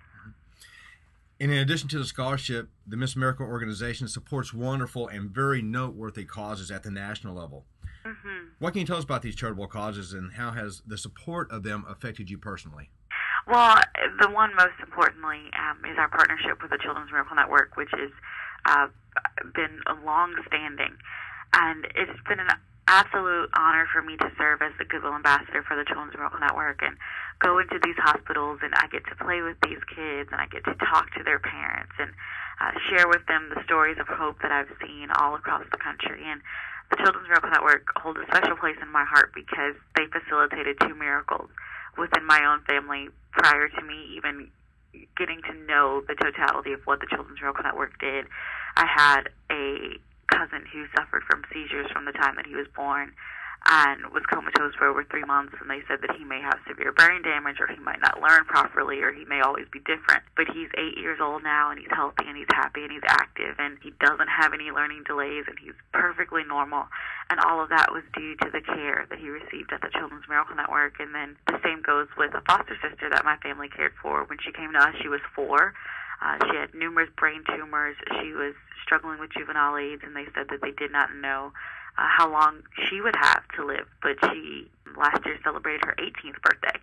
And 1.38 1.52
in 1.52 1.58
addition 1.58 1.88
to 1.90 1.98
the 1.98 2.06
scholarship, 2.06 2.70
the 2.86 2.96
Miss 2.96 3.14
America 3.14 3.42
organization 3.42 4.08
supports 4.08 4.54
wonderful 4.54 5.08
and 5.08 5.30
very 5.30 5.60
noteworthy 5.60 6.24
causes 6.24 6.70
at 6.70 6.82
the 6.82 6.90
national 6.90 7.34
level. 7.34 7.66
Hmm 8.06 8.46
What 8.58 8.72
can 8.72 8.80
you 8.80 8.86
tell 8.86 8.98
us 8.98 9.04
about 9.04 9.22
these 9.22 9.34
charitable 9.34 9.66
causes 9.66 10.12
and 10.12 10.32
how 10.32 10.52
has 10.52 10.82
the 10.86 10.98
support 10.98 11.50
of 11.50 11.62
them 11.62 11.84
affected 11.88 12.30
you 12.30 12.38
personally? 12.38 12.90
Well, 13.46 13.78
the 14.20 14.28
one 14.28 14.54
most 14.56 14.78
importantly 14.82 15.50
um, 15.54 15.78
is 15.84 15.96
our 15.98 16.08
partnership 16.08 16.62
with 16.62 16.70
the 16.70 16.78
Children's 16.82 17.10
Miracle 17.12 17.36
Network, 17.36 17.76
which 17.76 17.90
has 17.92 18.10
uh, 18.66 18.88
been 19.54 19.80
a 19.86 19.94
long-standing, 20.04 20.96
and 21.54 21.86
it's 21.94 22.18
been 22.28 22.40
an 22.40 22.50
absolute 22.88 23.50
honor 23.58 23.86
for 23.92 24.02
me 24.02 24.16
to 24.16 24.30
serve 24.38 24.62
as 24.62 24.72
the 24.78 24.84
Goodwill 24.84 25.14
Ambassador 25.14 25.62
for 25.66 25.76
the 25.76 25.84
Children's 25.84 26.14
Miracle 26.14 26.38
Network 26.38 26.82
and 26.82 26.96
go 27.42 27.58
into 27.58 27.78
these 27.82 27.98
hospitals 27.98 28.60
and 28.62 28.72
I 28.74 28.86
get 28.88 29.02
to 29.10 29.16
play 29.18 29.42
with 29.42 29.58
these 29.62 29.82
kids 29.90 30.30
and 30.30 30.40
I 30.40 30.46
get 30.46 30.64
to 30.64 30.74
talk 30.78 31.10
to 31.18 31.22
their 31.26 31.38
parents 31.42 31.92
and 31.98 32.10
uh, 32.60 32.72
share 32.88 33.08
with 33.08 33.26
them 33.26 33.50
the 33.50 33.62
stories 33.64 33.98
of 33.98 34.06
hope 34.06 34.40
that 34.42 34.52
I've 34.52 34.70
seen 34.80 35.10
all 35.18 35.34
across 35.34 35.66
the 35.70 35.78
country. 35.78 36.22
And 36.24 36.40
the 36.90 36.96
Children's 36.96 37.28
Miracle 37.28 37.50
Network 37.50 37.86
holds 37.96 38.18
a 38.20 38.26
special 38.26 38.56
place 38.56 38.76
in 38.80 38.90
my 38.90 39.04
heart 39.04 39.32
because 39.34 39.74
they 39.96 40.06
facilitated 40.06 40.78
two 40.80 40.94
miracles 40.94 41.50
within 41.98 42.24
my 42.24 42.44
own 42.44 42.62
family 42.62 43.08
prior 43.32 43.68
to 43.68 43.82
me 43.82 44.14
even 44.16 44.48
getting 45.16 45.42
to 45.42 45.54
know 45.66 46.02
the 46.08 46.14
totality 46.14 46.72
of 46.72 46.80
what 46.84 47.00
the 47.00 47.06
Children's 47.06 47.40
Miracle 47.40 47.64
Network 47.64 47.98
did. 47.98 48.26
I 48.76 48.86
had 48.86 49.28
a 49.50 49.98
cousin 50.28 50.64
who 50.72 50.86
suffered 50.96 51.22
from 51.28 51.44
seizures 51.52 51.90
from 51.92 52.04
the 52.04 52.12
time 52.12 52.36
that 52.36 52.46
he 52.46 52.54
was 52.54 52.66
born 52.74 53.12
and 53.68 54.06
was 54.14 54.22
comatose 54.30 54.74
for 54.78 54.86
over 54.86 55.02
three 55.04 55.24
months 55.24 55.54
and 55.60 55.68
they 55.68 55.82
said 55.88 55.98
that 56.02 56.14
he 56.16 56.24
may 56.24 56.40
have 56.40 56.58
severe 56.68 56.92
brain 56.92 57.22
damage 57.22 57.58
or 57.58 57.66
he 57.66 57.78
might 57.82 58.00
not 58.00 58.22
learn 58.22 58.44
properly 58.46 59.02
or 59.02 59.12
he 59.12 59.24
may 59.24 59.40
always 59.40 59.66
be 59.72 59.80
different. 59.80 60.22
But 60.36 60.46
he's 60.54 60.70
eight 60.78 60.98
years 60.98 61.18
old 61.20 61.42
now 61.42 61.70
and 61.70 61.78
he's 61.80 61.90
healthy 61.90 62.24
and 62.26 62.36
he's 62.36 62.50
happy 62.54 62.82
and 62.82 62.92
he's 62.92 63.06
active 63.06 63.56
and 63.58 63.78
he 63.82 63.90
doesn't 63.98 64.28
have 64.30 64.54
any 64.54 64.70
learning 64.70 65.02
delays 65.06 65.44
and 65.48 65.58
he's 65.58 65.74
perfectly 65.92 66.44
normal. 66.46 66.86
And 67.30 67.40
all 67.40 67.60
of 67.60 67.70
that 67.70 67.90
was 67.90 68.06
due 68.14 68.36
to 68.46 68.50
the 68.50 68.62
care 68.62 69.06
that 69.10 69.18
he 69.18 69.28
received 69.28 69.72
at 69.72 69.82
the 69.82 69.90
children's 69.90 70.28
miracle 70.28 70.54
network. 70.54 71.00
And 71.00 71.14
then 71.14 71.36
the 71.48 71.58
same 71.64 71.82
goes 71.82 72.06
with 72.16 72.34
a 72.34 72.42
foster 72.46 72.78
sister 72.78 73.10
that 73.10 73.24
my 73.24 73.36
family 73.42 73.68
cared 73.68 73.92
for. 74.00 74.24
When 74.24 74.38
she 74.38 74.52
came 74.52 74.72
to 74.72 74.78
us 74.78 74.94
she 75.02 75.08
was 75.08 75.20
four 75.34 75.74
uh, 76.22 76.38
she 76.50 76.56
had 76.56 76.74
numerous 76.74 77.10
brain 77.16 77.42
tumors. 77.46 77.96
She 78.20 78.32
was 78.32 78.54
struggling 78.82 79.18
with 79.18 79.30
juvenile 79.30 79.76
AIDS, 79.76 80.02
and 80.04 80.14
they 80.14 80.26
said 80.34 80.48
that 80.50 80.60
they 80.62 80.72
did 80.72 80.92
not 80.92 81.14
know 81.14 81.52
uh, 81.98 82.06
how 82.08 82.30
long 82.30 82.62
she 82.88 83.00
would 83.00 83.16
have 83.16 83.42
to 83.56 83.66
live. 83.66 83.86
But 84.02 84.16
she 84.30 84.70
last 84.96 85.24
year 85.26 85.38
celebrated 85.44 85.84
her 85.84 85.94
18th 85.98 86.40
birthday. 86.42 86.78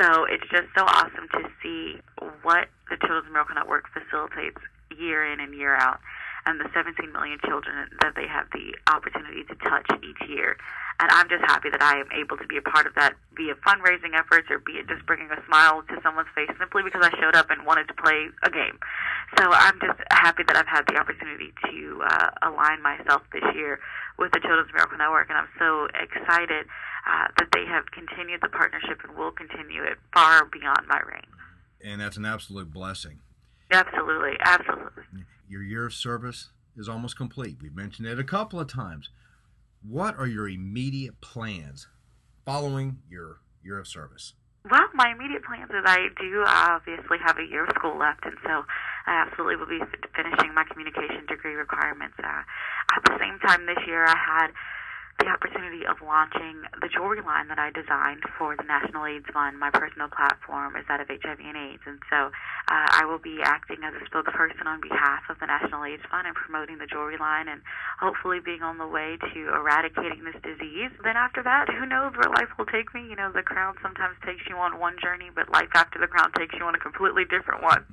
So 0.00 0.24
it's 0.24 0.48
just 0.50 0.66
so 0.76 0.84
awesome 0.84 1.28
to 1.32 1.48
see 1.62 1.98
what 2.42 2.68
the 2.90 2.96
Children's 2.96 3.32
Miracle 3.32 3.54
Network 3.54 3.84
facilitates 3.92 4.58
year 4.98 5.30
in 5.30 5.40
and 5.40 5.54
year 5.54 5.76
out, 5.76 6.00
and 6.46 6.60
the 6.60 6.68
17 6.74 7.10
million 7.12 7.38
children 7.44 7.88
that 8.00 8.14
they 8.14 8.26
have 8.28 8.46
the 8.52 8.76
opportunity 8.92 9.44
to 9.48 9.54
touch 9.64 9.88
each 10.04 10.28
year. 10.28 10.56
And 11.00 11.10
I'm 11.10 11.28
just 11.28 11.42
happy 11.42 11.70
that 11.70 11.82
I 11.82 11.98
am 11.98 12.06
able 12.14 12.36
to 12.36 12.46
be 12.46 12.56
a 12.56 12.62
part 12.62 12.86
of 12.86 12.94
that 12.94 13.14
via 13.34 13.54
fundraising 13.66 14.14
efforts 14.14 14.46
or 14.50 14.60
be 14.60 14.78
it 14.78 14.86
just 14.86 15.04
bringing 15.06 15.26
a 15.32 15.40
smile 15.46 15.82
to 15.88 15.98
someone's 16.02 16.30
face 16.34 16.50
simply 16.58 16.82
because 16.84 17.02
I 17.02 17.10
showed 17.18 17.34
up 17.34 17.50
and 17.50 17.66
wanted 17.66 17.88
to 17.88 17.96
play 17.98 18.30
a 18.44 18.50
game. 18.50 18.78
So 19.38 19.50
I'm 19.50 19.80
just 19.80 19.98
happy 20.12 20.44
that 20.46 20.54
I've 20.54 20.70
had 20.70 20.86
the 20.86 21.00
opportunity 21.00 21.50
to 21.66 22.02
uh, 22.06 22.30
align 22.46 22.82
myself 22.82 23.22
this 23.32 23.42
year 23.54 23.80
with 24.18 24.30
the 24.30 24.38
Children's 24.38 24.70
Miracle 24.72 24.98
Network, 24.98 25.28
and 25.28 25.38
I'm 25.38 25.50
so 25.58 25.88
excited 25.98 26.66
uh, 27.10 27.26
that 27.38 27.48
they 27.52 27.66
have 27.66 27.90
continued 27.90 28.40
the 28.40 28.48
partnership 28.48 29.02
and 29.02 29.16
will 29.16 29.32
continue 29.32 29.82
it 29.82 29.98
far 30.12 30.46
beyond 30.46 30.86
my 30.86 31.00
reign. 31.00 31.26
And 31.82 32.00
that's 32.00 32.16
an 32.16 32.24
absolute 32.24 32.70
blessing. 32.70 33.18
Absolutely, 33.72 34.38
absolutely. 34.40 35.02
Your 35.48 35.62
year 35.62 35.86
of 35.86 35.94
service 35.94 36.50
is 36.76 36.88
almost 36.88 37.16
complete. 37.16 37.58
We've 37.60 37.74
mentioned 37.74 38.08
it 38.08 38.18
a 38.18 38.24
couple 38.24 38.58
of 38.60 38.68
times. 38.68 39.10
What 39.86 40.18
are 40.18 40.26
your 40.26 40.48
immediate 40.48 41.20
plans 41.20 41.88
following 42.44 42.98
your 43.08 43.40
year 43.62 43.78
of 43.78 43.86
service? 43.86 44.34
Well, 44.70 44.88
my 44.94 45.12
immediate 45.12 45.44
plans 45.44 45.68
is 45.68 45.84
I 45.84 46.08
do 46.18 46.42
obviously 46.46 47.18
have 47.20 47.36
a 47.36 47.44
year 47.44 47.64
of 47.64 47.74
school 47.76 47.98
left, 47.98 48.24
and 48.24 48.36
so 48.42 48.64
I 49.06 49.26
absolutely 49.26 49.56
will 49.56 49.68
be 49.68 49.80
finishing 50.16 50.54
my 50.54 50.64
communication 50.64 51.26
degree 51.28 51.52
requirements. 51.52 52.16
Uh, 52.16 52.42
at 52.96 53.04
the 53.04 53.18
same 53.20 53.38
time, 53.40 53.66
this 53.66 53.84
year 53.86 54.06
I 54.06 54.16
had 54.16 54.48
the 55.18 55.28
opportunity 55.30 55.86
of 55.86 56.02
launching 56.02 56.66
the 56.82 56.88
jewelry 56.90 57.22
line 57.22 57.48
that 57.48 57.58
I 57.58 57.70
designed 57.70 58.22
for 58.36 58.56
the 58.56 58.66
National 58.66 59.06
AIDS 59.06 59.26
Fund. 59.32 59.58
My 59.58 59.70
personal 59.70 60.08
platform 60.08 60.76
is 60.76 60.84
that 60.88 61.00
of 61.00 61.08
HIV 61.08 61.38
and 61.38 61.56
AIDS, 61.56 61.82
and 61.86 61.98
so 62.10 62.34
uh, 62.68 62.88
I 62.98 63.06
will 63.06 63.22
be 63.22 63.38
acting 63.42 63.84
as 63.84 63.94
a 63.94 64.02
spokesperson 64.10 64.66
on 64.66 64.80
behalf 64.80 65.22
of 65.30 65.38
the 65.38 65.46
National 65.46 65.84
AIDS 65.84 66.02
Fund 66.10 66.26
and 66.26 66.34
promoting 66.34 66.78
the 66.78 66.86
jewelry 66.86 67.16
line 67.16 67.48
and 67.48 67.62
hopefully 68.00 68.40
being 68.42 68.62
on 68.62 68.78
the 68.78 68.86
way 68.86 69.16
to 69.34 69.40
eradicating 69.54 70.24
this 70.24 70.38
disease. 70.42 70.90
Then 71.02 71.16
after 71.16 71.42
that, 71.42 71.70
who 71.70 71.86
knows 71.86 72.12
where 72.18 72.30
life 72.34 72.50
will 72.58 72.66
take 72.66 72.92
me? 72.94 73.06
You 73.08 73.16
know, 73.16 73.30
the 73.30 73.42
crown 73.42 73.76
sometimes 73.82 74.16
takes 74.26 74.42
you 74.48 74.56
on 74.56 74.80
one 74.80 74.96
journey, 75.00 75.30
but 75.34 75.50
life 75.50 75.70
after 75.74 75.98
the 75.98 76.10
crown 76.10 76.32
takes 76.36 76.54
you 76.58 76.64
on 76.64 76.74
a 76.74 76.82
completely 76.82 77.24
different 77.24 77.62
one. 77.62 77.84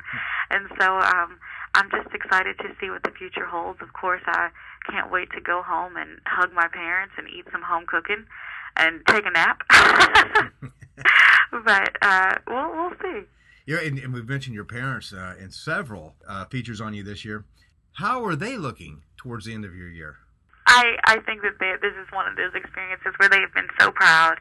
And 0.49 0.67
so 0.79 0.99
um, 0.99 1.37
I'm 1.73 1.89
just 1.89 2.13
excited 2.13 2.57
to 2.59 2.69
see 2.79 2.89
what 2.89 3.03
the 3.03 3.11
future 3.11 3.45
holds. 3.45 3.81
Of 3.81 3.93
course, 3.93 4.21
I 4.25 4.49
can't 4.89 5.11
wait 5.11 5.29
to 5.31 5.41
go 5.41 5.61
home 5.61 5.95
and 5.95 6.19
hug 6.25 6.53
my 6.53 6.67
parents 6.67 7.13
and 7.17 7.27
eat 7.29 7.45
some 7.51 7.61
home 7.61 7.85
cooking 7.87 8.25
and 8.75 9.01
take 9.07 9.25
a 9.25 9.31
nap. 9.31 9.63
but 11.51 11.95
uh, 12.01 12.35
we'll 12.47 12.71
we'll 12.73 12.93
see. 13.01 13.21
Yeah, 13.65 13.79
and, 13.79 13.97
and 13.99 14.13
we've 14.13 14.27
mentioned 14.27 14.55
your 14.55 14.65
parents 14.65 15.13
uh, 15.13 15.35
in 15.39 15.51
several 15.51 16.15
uh, 16.27 16.45
features 16.45 16.81
on 16.81 16.93
you 16.93 17.03
this 17.03 17.23
year. 17.23 17.45
How 17.93 18.25
are 18.25 18.35
they 18.35 18.57
looking 18.57 19.03
towards 19.17 19.45
the 19.45 19.53
end 19.53 19.65
of 19.65 19.75
your 19.75 19.89
year? 19.89 20.17
I 20.67 20.97
I 21.05 21.19
think 21.19 21.41
that 21.43 21.59
they, 21.59 21.73
this 21.81 21.95
is 21.95 22.11
one 22.11 22.27
of 22.27 22.35
those 22.35 22.53
experiences 22.55 23.13
where 23.17 23.29
they've 23.29 23.53
been 23.53 23.69
so 23.79 23.91
proud. 23.91 24.39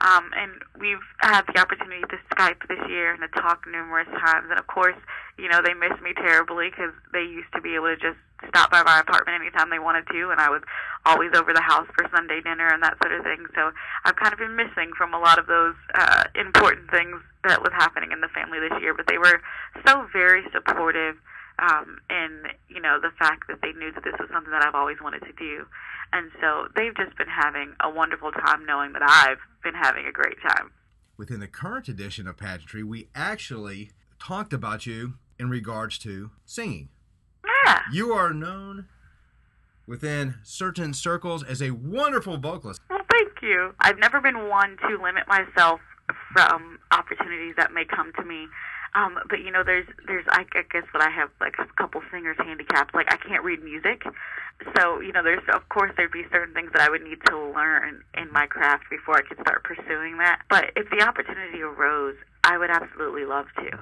Um, 0.00 0.30
and 0.34 0.52
we've 0.78 1.04
had 1.18 1.42
the 1.52 1.60
opportunity 1.60 2.00
to 2.08 2.16
Skype 2.34 2.66
this 2.68 2.80
year 2.88 3.12
and 3.12 3.20
to 3.20 3.28
talk 3.40 3.66
numerous 3.66 4.08
times. 4.24 4.46
And 4.48 4.58
of 4.58 4.66
course, 4.66 4.96
you 5.38 5.48
know, 5.48 5.60
they 5.64 5.74
miss 5.74 5.98
me 6.00 6.12
terribly 6.14 6.70
because 6.70 6.92
they 7.12 7.22
used 7.22 7.52
to 7.54 7.60
be 7.60 7.74
able 7.74 7.88
to 7.88 7.96
just 7.96 8.18
stop 8.48 8.70
by 8.70 8.82
my 8.82 9.00
apartment 9.00 9.40
anytime 9.40 9.70
they 9.70 9.78
wanted 9.78 10.06
to, 10.08 10.30
and 10.30 10.40
I 10.40 10.48
was 10.48 10.62
always 11.04 11.30
over 11.34 11.52
the 11.52 11.60
house 11.60 11.86
for 11.94 12.08
Sunday 12.14 12.40
dinner 12.40 12.68
and 12.68 12.82
that 12.82 12.96
sort 13.02 13.12
of 13.12 13.24
thing. 13.24 13.46
So 13.54 13.70
I've 14.04 14.16
kind 14.16 14.32
of 14.32 14.38
been 14.38 14.56
missing 14.56 14.92
from 14.96 15.14
a 15.14 15.20
lot 15.20 15.38
of 15.38 15.46
those 15.46 15.74
uh, 15.94 16.24
important 16.34 16.90
things 16.90 17.20
that 17.44 17.60
was 17.60 17.72
happening 17.72 18.12
in 18.12 18.20
the 18.20 18.28
family 18.28 18.58
this 18.60 18.76
year. 18.80 18.94
But 18.94 19.06
they 19.06 19.18
were 19.18 19.40
so 19.86 20.06
very 20.12 20.44
supportive 20.52 21.16
um, 21.60 21.98
in 22.08 22.48
you 22.68 22.80
know 22.80 22.98
the 23.00 23.12
fact 23.18 23.48
that 23.48 23.60
they 23.62 23.72
knew 23.72 23.92
that 23.92 24.04
this 24.04 24.14
was 24.18 24.28
something 24.32 24.52
that 24.52 24.64
I've 24.64 24.74
always 24.74 24.98
wanted 25.00 25.20
to 25.20 25.32
do, 25.32 25.66
and 26.12 26.30
so 26.40 26.68
they've 26.74 26.96
just 26.96 27.16
been 27.16 27.28
having 27.28 27.74
a 27.80 27.90
wonderful 27.90 28.32
time 28.32 28.64
knowing 28.64 28.92
that 28.94 29.02
I've 29.04 29.40
been 29.62 29.74
having 29.74 30.06
a 30.06 30.12
great 30.12 30.40
time. 30.40 30.72
Within 31.16 31.40
the 31.40 31.48
current 31.48 31.88
edition 31.88 32.26
of 32.26 32.38
Pageantry, 32.38 32.82
we 32.82 33.08
actually 33.14 33.90
talked 34.20 34.52
about 34.52 34.86
you 34.86 35.14
in 35.38 35.48
regards 35.50 35.98
to 35.98 36.30
singing. 36.44 36.88
Yeah. 37.66 37.80
You 37.92 38.12
are 38.12 38.32
known 38.32 38.86
within 39.86 40.36
certain 40.44 40.94
circles 40.94 41.42
as 41.42 41.60
a 41.60 41.72
wonderful 41.72 42.36
vocalist. 42.36 42.80
Well, 42.88 43.00
thank 43.10 43.42
you. 43.42 43.74
I've 43.80 43.98
never 43.98 44.20
been 44.20 44.48
one 44.48 44.76
to 44.88 45.02
limit 45.02 45.26
myself 45.26 45.80
from 46.32 46.78
opportunities 46.92 47.54
that 47.56 47.72
may 47.72 47.84
come 47.84 48.12
to 48.18 48.24
me. 48.24 48.46
Um, 48.94 49.18
but 49.28 49.40
you 49.40 49.50
know, 49.50 49.62
there's 49.64 49.86
there's 50.06 50.24
I, 50.28 50.44
I 50.52 50.62
guess 50.70 50.82
that 50.92 51.02
I 51.02 51.10
have 51.10 51.30
like 51.40 51.54
a 51.58 51.66
couple 51.76 52.02
singers 52.10 52.36
handicaps. 52.38 52.92
Like 52.92 53.06
I 53.12 53.16
can't 53.16 53.44
read 53.44 53.62
music, 53.62 54.02
so 54.76 55.00
you 55.00 55.12
know, 55.12 55.22
there's 55.22 55.42
of 55.52 55.68
course 55.68 55.92
there'd 55.96 56.10
be 56.10 56.24
certain 56.32 56.54
things 56.54 56.70
that 56.72 56.82
I 56.82 56.90
would 56.90 57.02
need 57.02 57.18
to 57.26 57.38
learn 57.38 58.02
in 58.14 58.32
my 58.32 58.46
craft 58.46 58.84
before 58.90 59.16
I 59.16 59.22
could 59.22 59.38
start 59.40 59.62
pursuing 59.62 60.18
that. 60.18 60.42
But 60.50 60.72
if 60.74 60.90
the 60.90 61.06
opportunity 61.06 61.62
arose, 61.62 62.16
I 62.42 62.58
would 62.58 62.70
absolutely 62.70 63.24
love 63.26 63.46
to. 63.58 63.78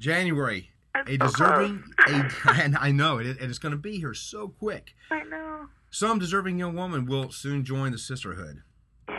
January, 0.00 0.70
I'm 0.94 1.06
a 1.06 1.10
so 1.10 1.26
deserving, 1.26 1.84
a, 2.08 2.30
and 2.54 2.76
I 2.76 2.90
know 2.90 3.18
it, 3.18 3.26
and 3.26 3.50
it's 3.50 3.58
going 3.58 3.72
to 3.72 3.78
be 3.78 3.98
here 3.98 4.14
so 4.14 4.48
quick. 4.48 4.94
I 5.10 5.22
know. 5.24 5.66
Some 5.90 6.18
deserving 6.18 6.58
young 6.58 6.74
woman 6.74 7.04
will 7.04 7.30
soon 7.30 7.64
join 7.64 7.92
the 7.92 7.98
sisterhood. 7.98 8.62
Yeah. 9.08 9.16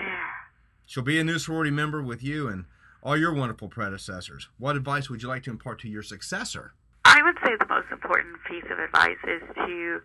She'll 0.88 1.04
be 1.04 1.20
a 1.20 1.24
new 1.24 1.38
sorority 1.38 1.70
member 1.70 2.02
with 2.02 2.24
you 2.24 2.48
and 2.48 2.65
all 3.04 3.15
your 3.15 3.32
wonderful 3.32 3.67
predecessors. 3.67 4.50
What 4.58 4.76
advice 4.76 5.08
would 5.10 5.22
you 5.22 5.30
like 5.30 5.44
to 5.44 5.52
impart 5.52 5.80
to 5.82 5.88
your 5.88 6.02
successor? 6.02 6.74
I 7.06 7.22
would 7.22 7.38
say 7.46 7.52
the 7.60 7.67
most 7.67 7.91
important 7.91 8.38
piece 8.50 8.65
of 8.72 8.80
advice 8.80 9.17
is 9.28 9.41
to 9.56 10.02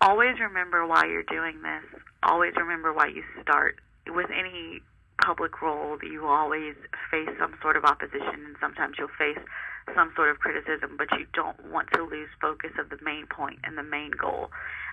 always 0.00 0.40
remember 0.40 0.84
why 0.84 1.04
you're 1.04 1.22
doing 1.24 1.62
this. 1.62 2.00
Always 2.24 2.54
remember 2.56 2.92
why 2.92 3.06
you 3.06 3.22
start. 3.40 3.78
With 4.08 4.30
any 4.36 4.80
public 5.22 5.62
role, 5.62 5.96
you 6.02 6.26
always 6.26 6.74
face 7.10 7.28
some 7.38 7.54
sort 7.62 7.76
of 7.76 7.84
opposition, 7.84 8.46
and 8.46 8.56
sometimes 8.60 8.96
you'll 8.98 9.08
face 9.18 9.38
some 9.94 10.12
sort 10.16 10.30
of 10.30 10.38
criticism, 10.38 10.96
but 10.96 11.08
you 11.18 11.26
don't 11.32 11.72
want 11.72 11.88
to 11.92 12.02
lose 12.02 12.28
focus 12.40 12.70
of 12.78 12.90
the 12.90 12.98
main 13.02 13.26
point 13.26 13.58
and 13.64 13.76
the 13.76 13.82
main 13.82 14.10
goal. 14.10 14.50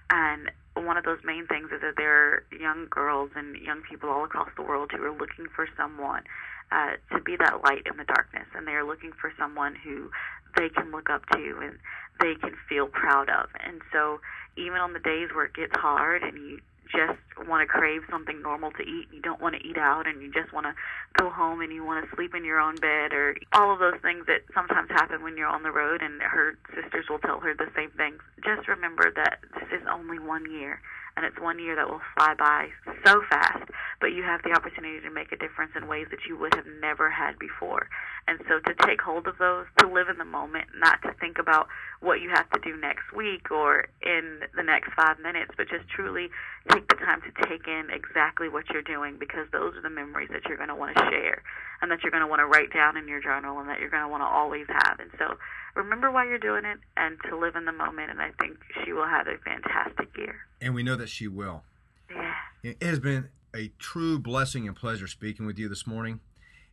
And 0.10 0.51
one 0.75 0.97
of 0.97 1.03
those 1.03 1.19
main 1.23 1.47
things 1.47 1.71
is 1.71 1.81
that 1.81 1.95
there 1.97 2.13
are 2.13 2.43
young 2.51 2.88
girls 2.89 3.31
and 3.36 3.55
young 3.58 3.81
people 3.89 4.10
all 4.10 4.25
across 4.25 4.49
the 4.55 4.62
world 4.62 4.91
who 4.91 5.03
are 5.03 5.12
looking 5.12 5.47
for 5.55 5.67
someone 5.77 6.23
uh, 6.71 6.93
to 7.12 7.21
be 7.21 7.36
that 7.38 7.63
light 7.63 7.84
in 7.89 7.97
the 7.97 8.05
darkness, 8.05 8.45
and 8.55 8.67
they 8.67 8.73
are 8.73 8.86
looking 8.86 9.12
for 9.19 9.31
someone 9.38 9.75
who 9.75 10.10
they 10.58 10.69
can 10.69 10.91
look 10.91 11.10
up 11.10 11.25
to 11.29 11.60
and 11.62 11.77
they 12.19 12.36
can 12.36 12.55
feel 12.69 12.88
proud 12.88 13.29
of. 13.29 13.49
And 13.63 13.81
so, 13.91 14.19
even 14.58 14.77
on 14.77 14.93
the 14.93 14.99
days 14.99 15.29
where 15.34 15.45
it 15.45 15.53
gets 15.53 15.73
hard 15.75 16.23
and 16.23 16.38
you 16.38 16.60
just 16.95 17.47
want 17.47 17.62
to 17.62 17.67
crave 17.67 18.01
something 18.10 18.41
normal 18.41 18.71
to 18.71 18.84
eat, 18.84 19.08
you 19.12 19.21
don't 19.21 19.41
want 19.41 19.55
to 19.55 19.67
eat 19.67 19.77
out, 19.77 20.08
and 20.08 20.21
you 20.21 20.31
just 20.31 20.53
want 20.53 20.65
to 20.65 20.73
go 21.21 21.29
home 21.29 21.62
and 21.62 21.71
you 21.71 21.84
want 21.84 22.03
to 22.03 22.15
sleep 22.15 22.34
in 22.34 22.43
your 22.45 22.60
own 22.60 22.75
bed, 22.75 23.13
or 23.13 23.36
all 23.53 23.73
of 23.73 23.79
those 23.79 23.99
things 24.01 24.25
that 24.27 24.41
sometimes 24.53 24.89
happen 24.89 25.21
when 25.23 25.38
you're 25.38 25.47
on 25.47 25.63
the 25.63 25.71
road, 25.71 26.01
and 26.01 26.21
her 26.21 26.58
sisters 26.73 27.05
will 27.10 27.19
tell 27.19 27.39
her 27.39 27.53
the 27.53 27.69
same 27.75 27.91
things. 27.91 28.19
Just 28.43 28.67
remember 28.67 29.12
that 29.15 29.39
this 29.53 29.81
is 29.81 29.88
only 29.91 30.19
one 30.19 30.49
year 30.51 30.81
and 31.17 31.25
it's 31.25 31.39
one 31.39 31.60
year 31.60 31.75
that 31.75 31.89
will 31.89 32.01
fly 32.15 32.34
by 32.38 32.67
so 33.05 33.21
fast, 33.29 33.69
but 34.01 34.13
you 34.13 34.23
have 34.23 34.41
the 34.43 34.51
opportunity 34.51 34.99
to 35.01 35.10
make 35.10 35.31
a 35.31 35.38
difference 35.38 35.71
in 35.75 35.88
ways 35.88 36.08
that 36.12 36.19
you 36.27 36.38
would 36.38 36.53
have 36.55 36.65
never 36.81 37.10
had 37.10 37.38
before. 37.39 37.88
And 38.27 38.39
so 38.47 38.60
to 38.60 38.73
take 38.88 39.01
hold 39.01 39.27
of 39.27 39.38
those, 39.38 39.65
to 39.79 39.88
live 39.88 40.10
in 40.10 40.17
the 40.17 40.25
moment, 40.25 40.67
not 40.77 41.01
to 41.03 41.13
think 41.19 41.38
about 41.38 41.67
what 42.01 42.21
you 42.21 42.29
have 42.29 42.49
to 42.51 42.60
do 42.60 42.75
next 42.75 43.13
week 43.15 43.51
or 43.51 43.88
in 44.01 44.41
the 44.55 44.63
next 44.63 44.91
five 44.93 45.19
minutes, 45.19 45.51
but 45.58 45.69
just 45.69 45.88
truly 45.89 46.29
take 46.71 46.88
the 46.88 46.95
time 46.95 47.21
to 47.21 47.47
take 47.47 47.67
in 47.67 47.89
exactly 47.93 48.49
what 48.49 48.69
you're 48.69 48.81
doing 48.81 49.17
because 49.19 49.45
those 49.51 49.75
are 49.75 49.81
the 49.81 49.89
memories 49.89 50.29
that 50.31 50.41
you're 50.47 50.58
going 50.58 50.69
to 50.69 50.75
want 50.75 50.95
to 50.97 51.03
share 51.10 51.43
and 51.81 51.91
that 51.91 52.01
you're 52.01 52.12
going 52.12 52.23
to 52.23 52.27
want 52.27 52.39
to 52.39 52.47
write 52.47 52.73
down 52.73 52.97
in 52.97 53.08
your 53.08 53.21
journal 53.21 53.60
and 53.60 53.69
that 53.69 53.79
you're 53.79 53.89
going 53.89 54.03
to 54.03 54.10
want 54.10 54.21
to 54.21 54.27
always 54.27 54.65
have. 54.67 54.99
And 54.99 55.12
so 55.19 55.38
remember 55.75 56.10
why 56.10 56.25
you're 56.25 56.39
doing 56.39 56.65
it 56.65 56.79
and 56.97 57.17
to 57.29 57.38
live 57.38 57.55
in 57.55 57.65
the 57.65 57.71
moment. 57.71 58.10
And 58.10 58.21
I 58.21 58.31
think 58.39 58.58
she 58.84 58.91
will 58.91 59.08
have 59.08 59.27
a 59.27 59.38
fantastic 59.38 60.10
year. 60.17 60.36
And 60.62 60.73
we 60.73 60.81
know 60.81 60.95
that 60.95 61.10
she 61.10 61.27
will. 61.27 61.63
Yeah. 62.10 62.34
It 62.63 62.81
has 62.81 62.99
been 62.99 63.29
a 63.55 63.71
true 63.79 64.19
blessing 64.19 64.67
and 64.67 64.75
pleasure 64.75 65.07
speaking 65.07 65.45
with 65.45 65.57
you 65.57 65.69
this 65.69 65.87
morning. 65.87 66.19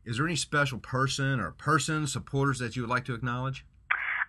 Is 0.05 0.17
there 0.17 0.27
any 0.27 0.37
special 0.37 0.79
person 0.79 1.39
or 1.39 1.53
person 1.53 2.07
supporters 2.07 2.59
that 2.59 2.75
you 2.75 2.83
would 2.83 2.91
like 2.91 3.05
to 3.05 3.15
acknowledge? 3.15 3.65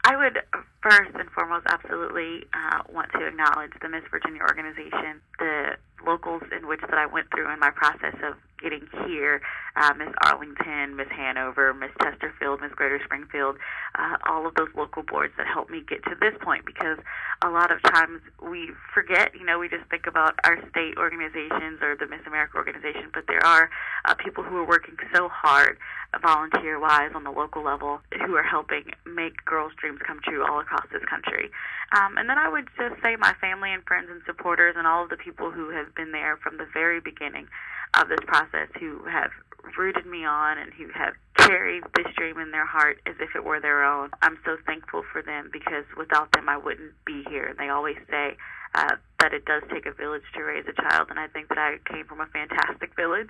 I 0.05 0.15
would 0.15 0.37
first 0.81 1.11
and 1.15 1.29
foremost 1.31 1.65
absolutely 1.69 2.45
uh, 2.53 2.83
want 2.91 3.11
to 3.13 3.25
acknowledge 3.25 3.71
the 3.81 3.89
Miss 3.89 4.03
Virginia 4.11 4.41
organization, 4.41 5.21
the 5.39 5.77
locals 6.05 6.43
in 6.55 6.67
which 6.67 6.81
that 6.81 6.93
I 6.93 7.05
went 7.05 7.27
through 7.31 7.51
in 7.51 7.59
my 7.59 7.71
process 7.71 8.15
of 8.23 8.35
getting 8.63 8.87
here, 9.05 9.41
uh, 9.75 9.93
Miss 9.97 10.07
Arlington, 10.23 10.95
Miss 10.95 11.09
Hanover, 11.11 11.73
Miss 11.73 11.91
Chesterfield, 12.01 12.61
Miss 12.61 12.71
Greater 12.71 12.99
Springfield, 13.03 13.57
uh, 13.99 14.15
all 14.25 14.47
of 14.47 14.55
those 14.55 14.69
local 14.75 15.03
boards 15.03 15.33
that 15.37 15.45
helped 15.45 15.69
me 15.69 15.83
get 15.87 16.01
to 16.05 16.15
this 16.21 16.33
point 16.41 16.65
because 16.65 16.97
a 17.43 17.49
lot 17.49 17.71
of 17.71 17.83
times 17.83 18.21
we 18.41 18.71
forget, 18.93 19.35
you 19.35 19.45
know, 19.45 19.59
we 19.59 19.67
just 19.67 19.83
think 19.89 20.07
about 20.07 20.39
our 20.45 20.57
state 20.69 20.95
organizations 20.97 21.81
or 21.81 21.97
the 21.99 22.07
Miss 22.07 22.21
America 22.25 22.55
organization, 22.55 23.11
but 23.13 23.27
there 23.27 23.45
are 23.45 23.69
uh, 24.05 24.15
people 24.15 24.43
who 24.43 24.55
are 24.57 24.67
working 24.67 24.95
so 25.13 25.27
hard 25.27 25.77
volunteer 26.21 26.79
wise 26.79 27.11
on 27.15 27.23
the 27.23 27.31
local 27.31 27.63
level 27.63 27.99
who 28.25 28.35
are 28.35 28.43
helping 28.43 28.85
make 29.05 29.43
girls' 29.45 29.73
dreams 29.79 29.99
come 30.05 30.19
true 30.23 30.45
all 30.45 30.59
across 30.59 30.85
this 30.91 31.03
country. 31.09 31.49
Um, 31.97 32.17
and 32.17 32.29
then 32.29 32.37
I 32.37 32.49
would 32.49 32.67
just 32.77 33.01
say 33.01 33.15
my 33.17 33.33
family 33.41 33.73
and 33.73 33.83
friends 33.83 34.07
and 34.09 34.21
supporters 34.25 34.75
and 34.77 34.87
all 34.87 35.03
of 35.03 35.09
the 35.09 35.17
people 35.17 35.51
who 35.51 35.69
have 35.69 35.92
been 35.95 36.11
there 36.11 36.37
from 36.37 36.57
the 36.57 36.67
very 36.73 36.99
beginning 36.99 37.47
of 37.93 38.09
this 38.09 38.19
process 38.25 38.69
who 38.79 39.03
have 39.05 39.31
rooted 39.77 40.05
me 40.05 40.25
on 40.25 40.57
and 40.57 40.73
who 40.73 40.87
have 40.93 41.13
carried 41.35 41.83
this 41.95 42.07
dream 42.15 42.37
in 42.39 42.51
their 42.51 42.65
heart 42.65 42.99
as 43.05 43.15
if 43.19 43.35
it 43.35 43.43
were 43.43 43.59
their 43.59 43.83
own. 43.83 44.09
I'm 44.21 44.37
so 44.45 44.57
thankful 44.65 45.03
for 45.11 45.21
them 45.21 45.49
because 45.51 45.85
without 45.97 46.31
them 46.33 46.49
I 46.49 46.57
wouldn't 46.57 46.93
be 47.05 47.23
here. 47.29 47.47
And 47.47 47.57
they 47.57 47.69
always 47.69 47.97
say 48.09 48.37
uh, 48.75 48.95
that 49.19 49.33
it 49.33 49.45
does 49.45 49.63
take 49.71 49.85
a 49.85 49.93
village 49.93 50.23
to 50.35 50.43
raise 50.43 50.65
a 50.67 50.81
child, 50.81 51.07
and 51.09 51.19
I 51.19 51.27
think 51.27 51.49
that 51.49 51.57
I 51.57 51.77
came 51.91 52.05
from 52.05 52.21
a 52.21 52.25
fantastic 52.27 52.95
village. 52.95 53.29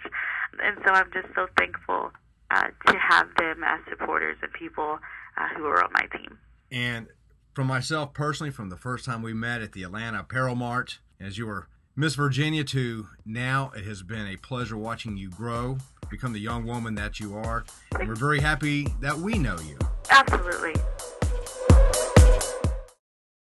And 0.62 0.78
so 0.86 0.94
I'm 0.94 1.12
just 1.14 1.28
so 1.36 1.48
thankful 1.58 2.12
uh, 2.52 2.68
to 2.88 2.98
have 2.98 3.28
them 3.38 3.64
as 3.64 3.80
supporters 3.90 4.38
and 4.42 4.52
people 4.54 5.00
uh, 5.38 5.48
who 5.56 5.66
are 5.66 5.84
on 5.84 5.92
my 5.94 6.08
team. 6.18 6.38
And 6.72 7.08
from 7.54 7.68
myself 7.68 8.14
personally, 8.14 8.52
from 8.52 8.70
the 8.70 8.78
first 8.78 9.06
time 9.06 9.22
we 9.22 9.34
met 9.34 9.62
at 9.62 9.74
the 9.74 9.84
Atlanta 9.84 10.22
Apparel 10.22 10.56
Mart, 10.56 11.00
as 11.20 11.38
you 11.38 11.46
were 11.46 11.68
Miss 11.96 12.16
Virginia 12.16 12.64
to 12.64 13.08
now, 13.24 13.72
it 13.78 13.86
has 13.86 14.02
been 14.02 14.26
a 14.26 14.36
pleasure 14.36 14.76
watching 14.76 15.16
you 15.16 15.30
grow, 15.30 15.78
become 16.10 16.34
the 16.34 16.40
young 16.40 16.66
woman 16.66 16.96
that 16.96 17.20
you 17.20 17.36
are. 17.36 17.66
And 18.00 18.08
we're 18.08 18.16
very 18.16 18.40
happy 18.40 18.88
that 19.00 19.16
we 19.16 19.38
know 19.38 19.60
you. 19.60 19.78
Absolutely. 20.10 20.74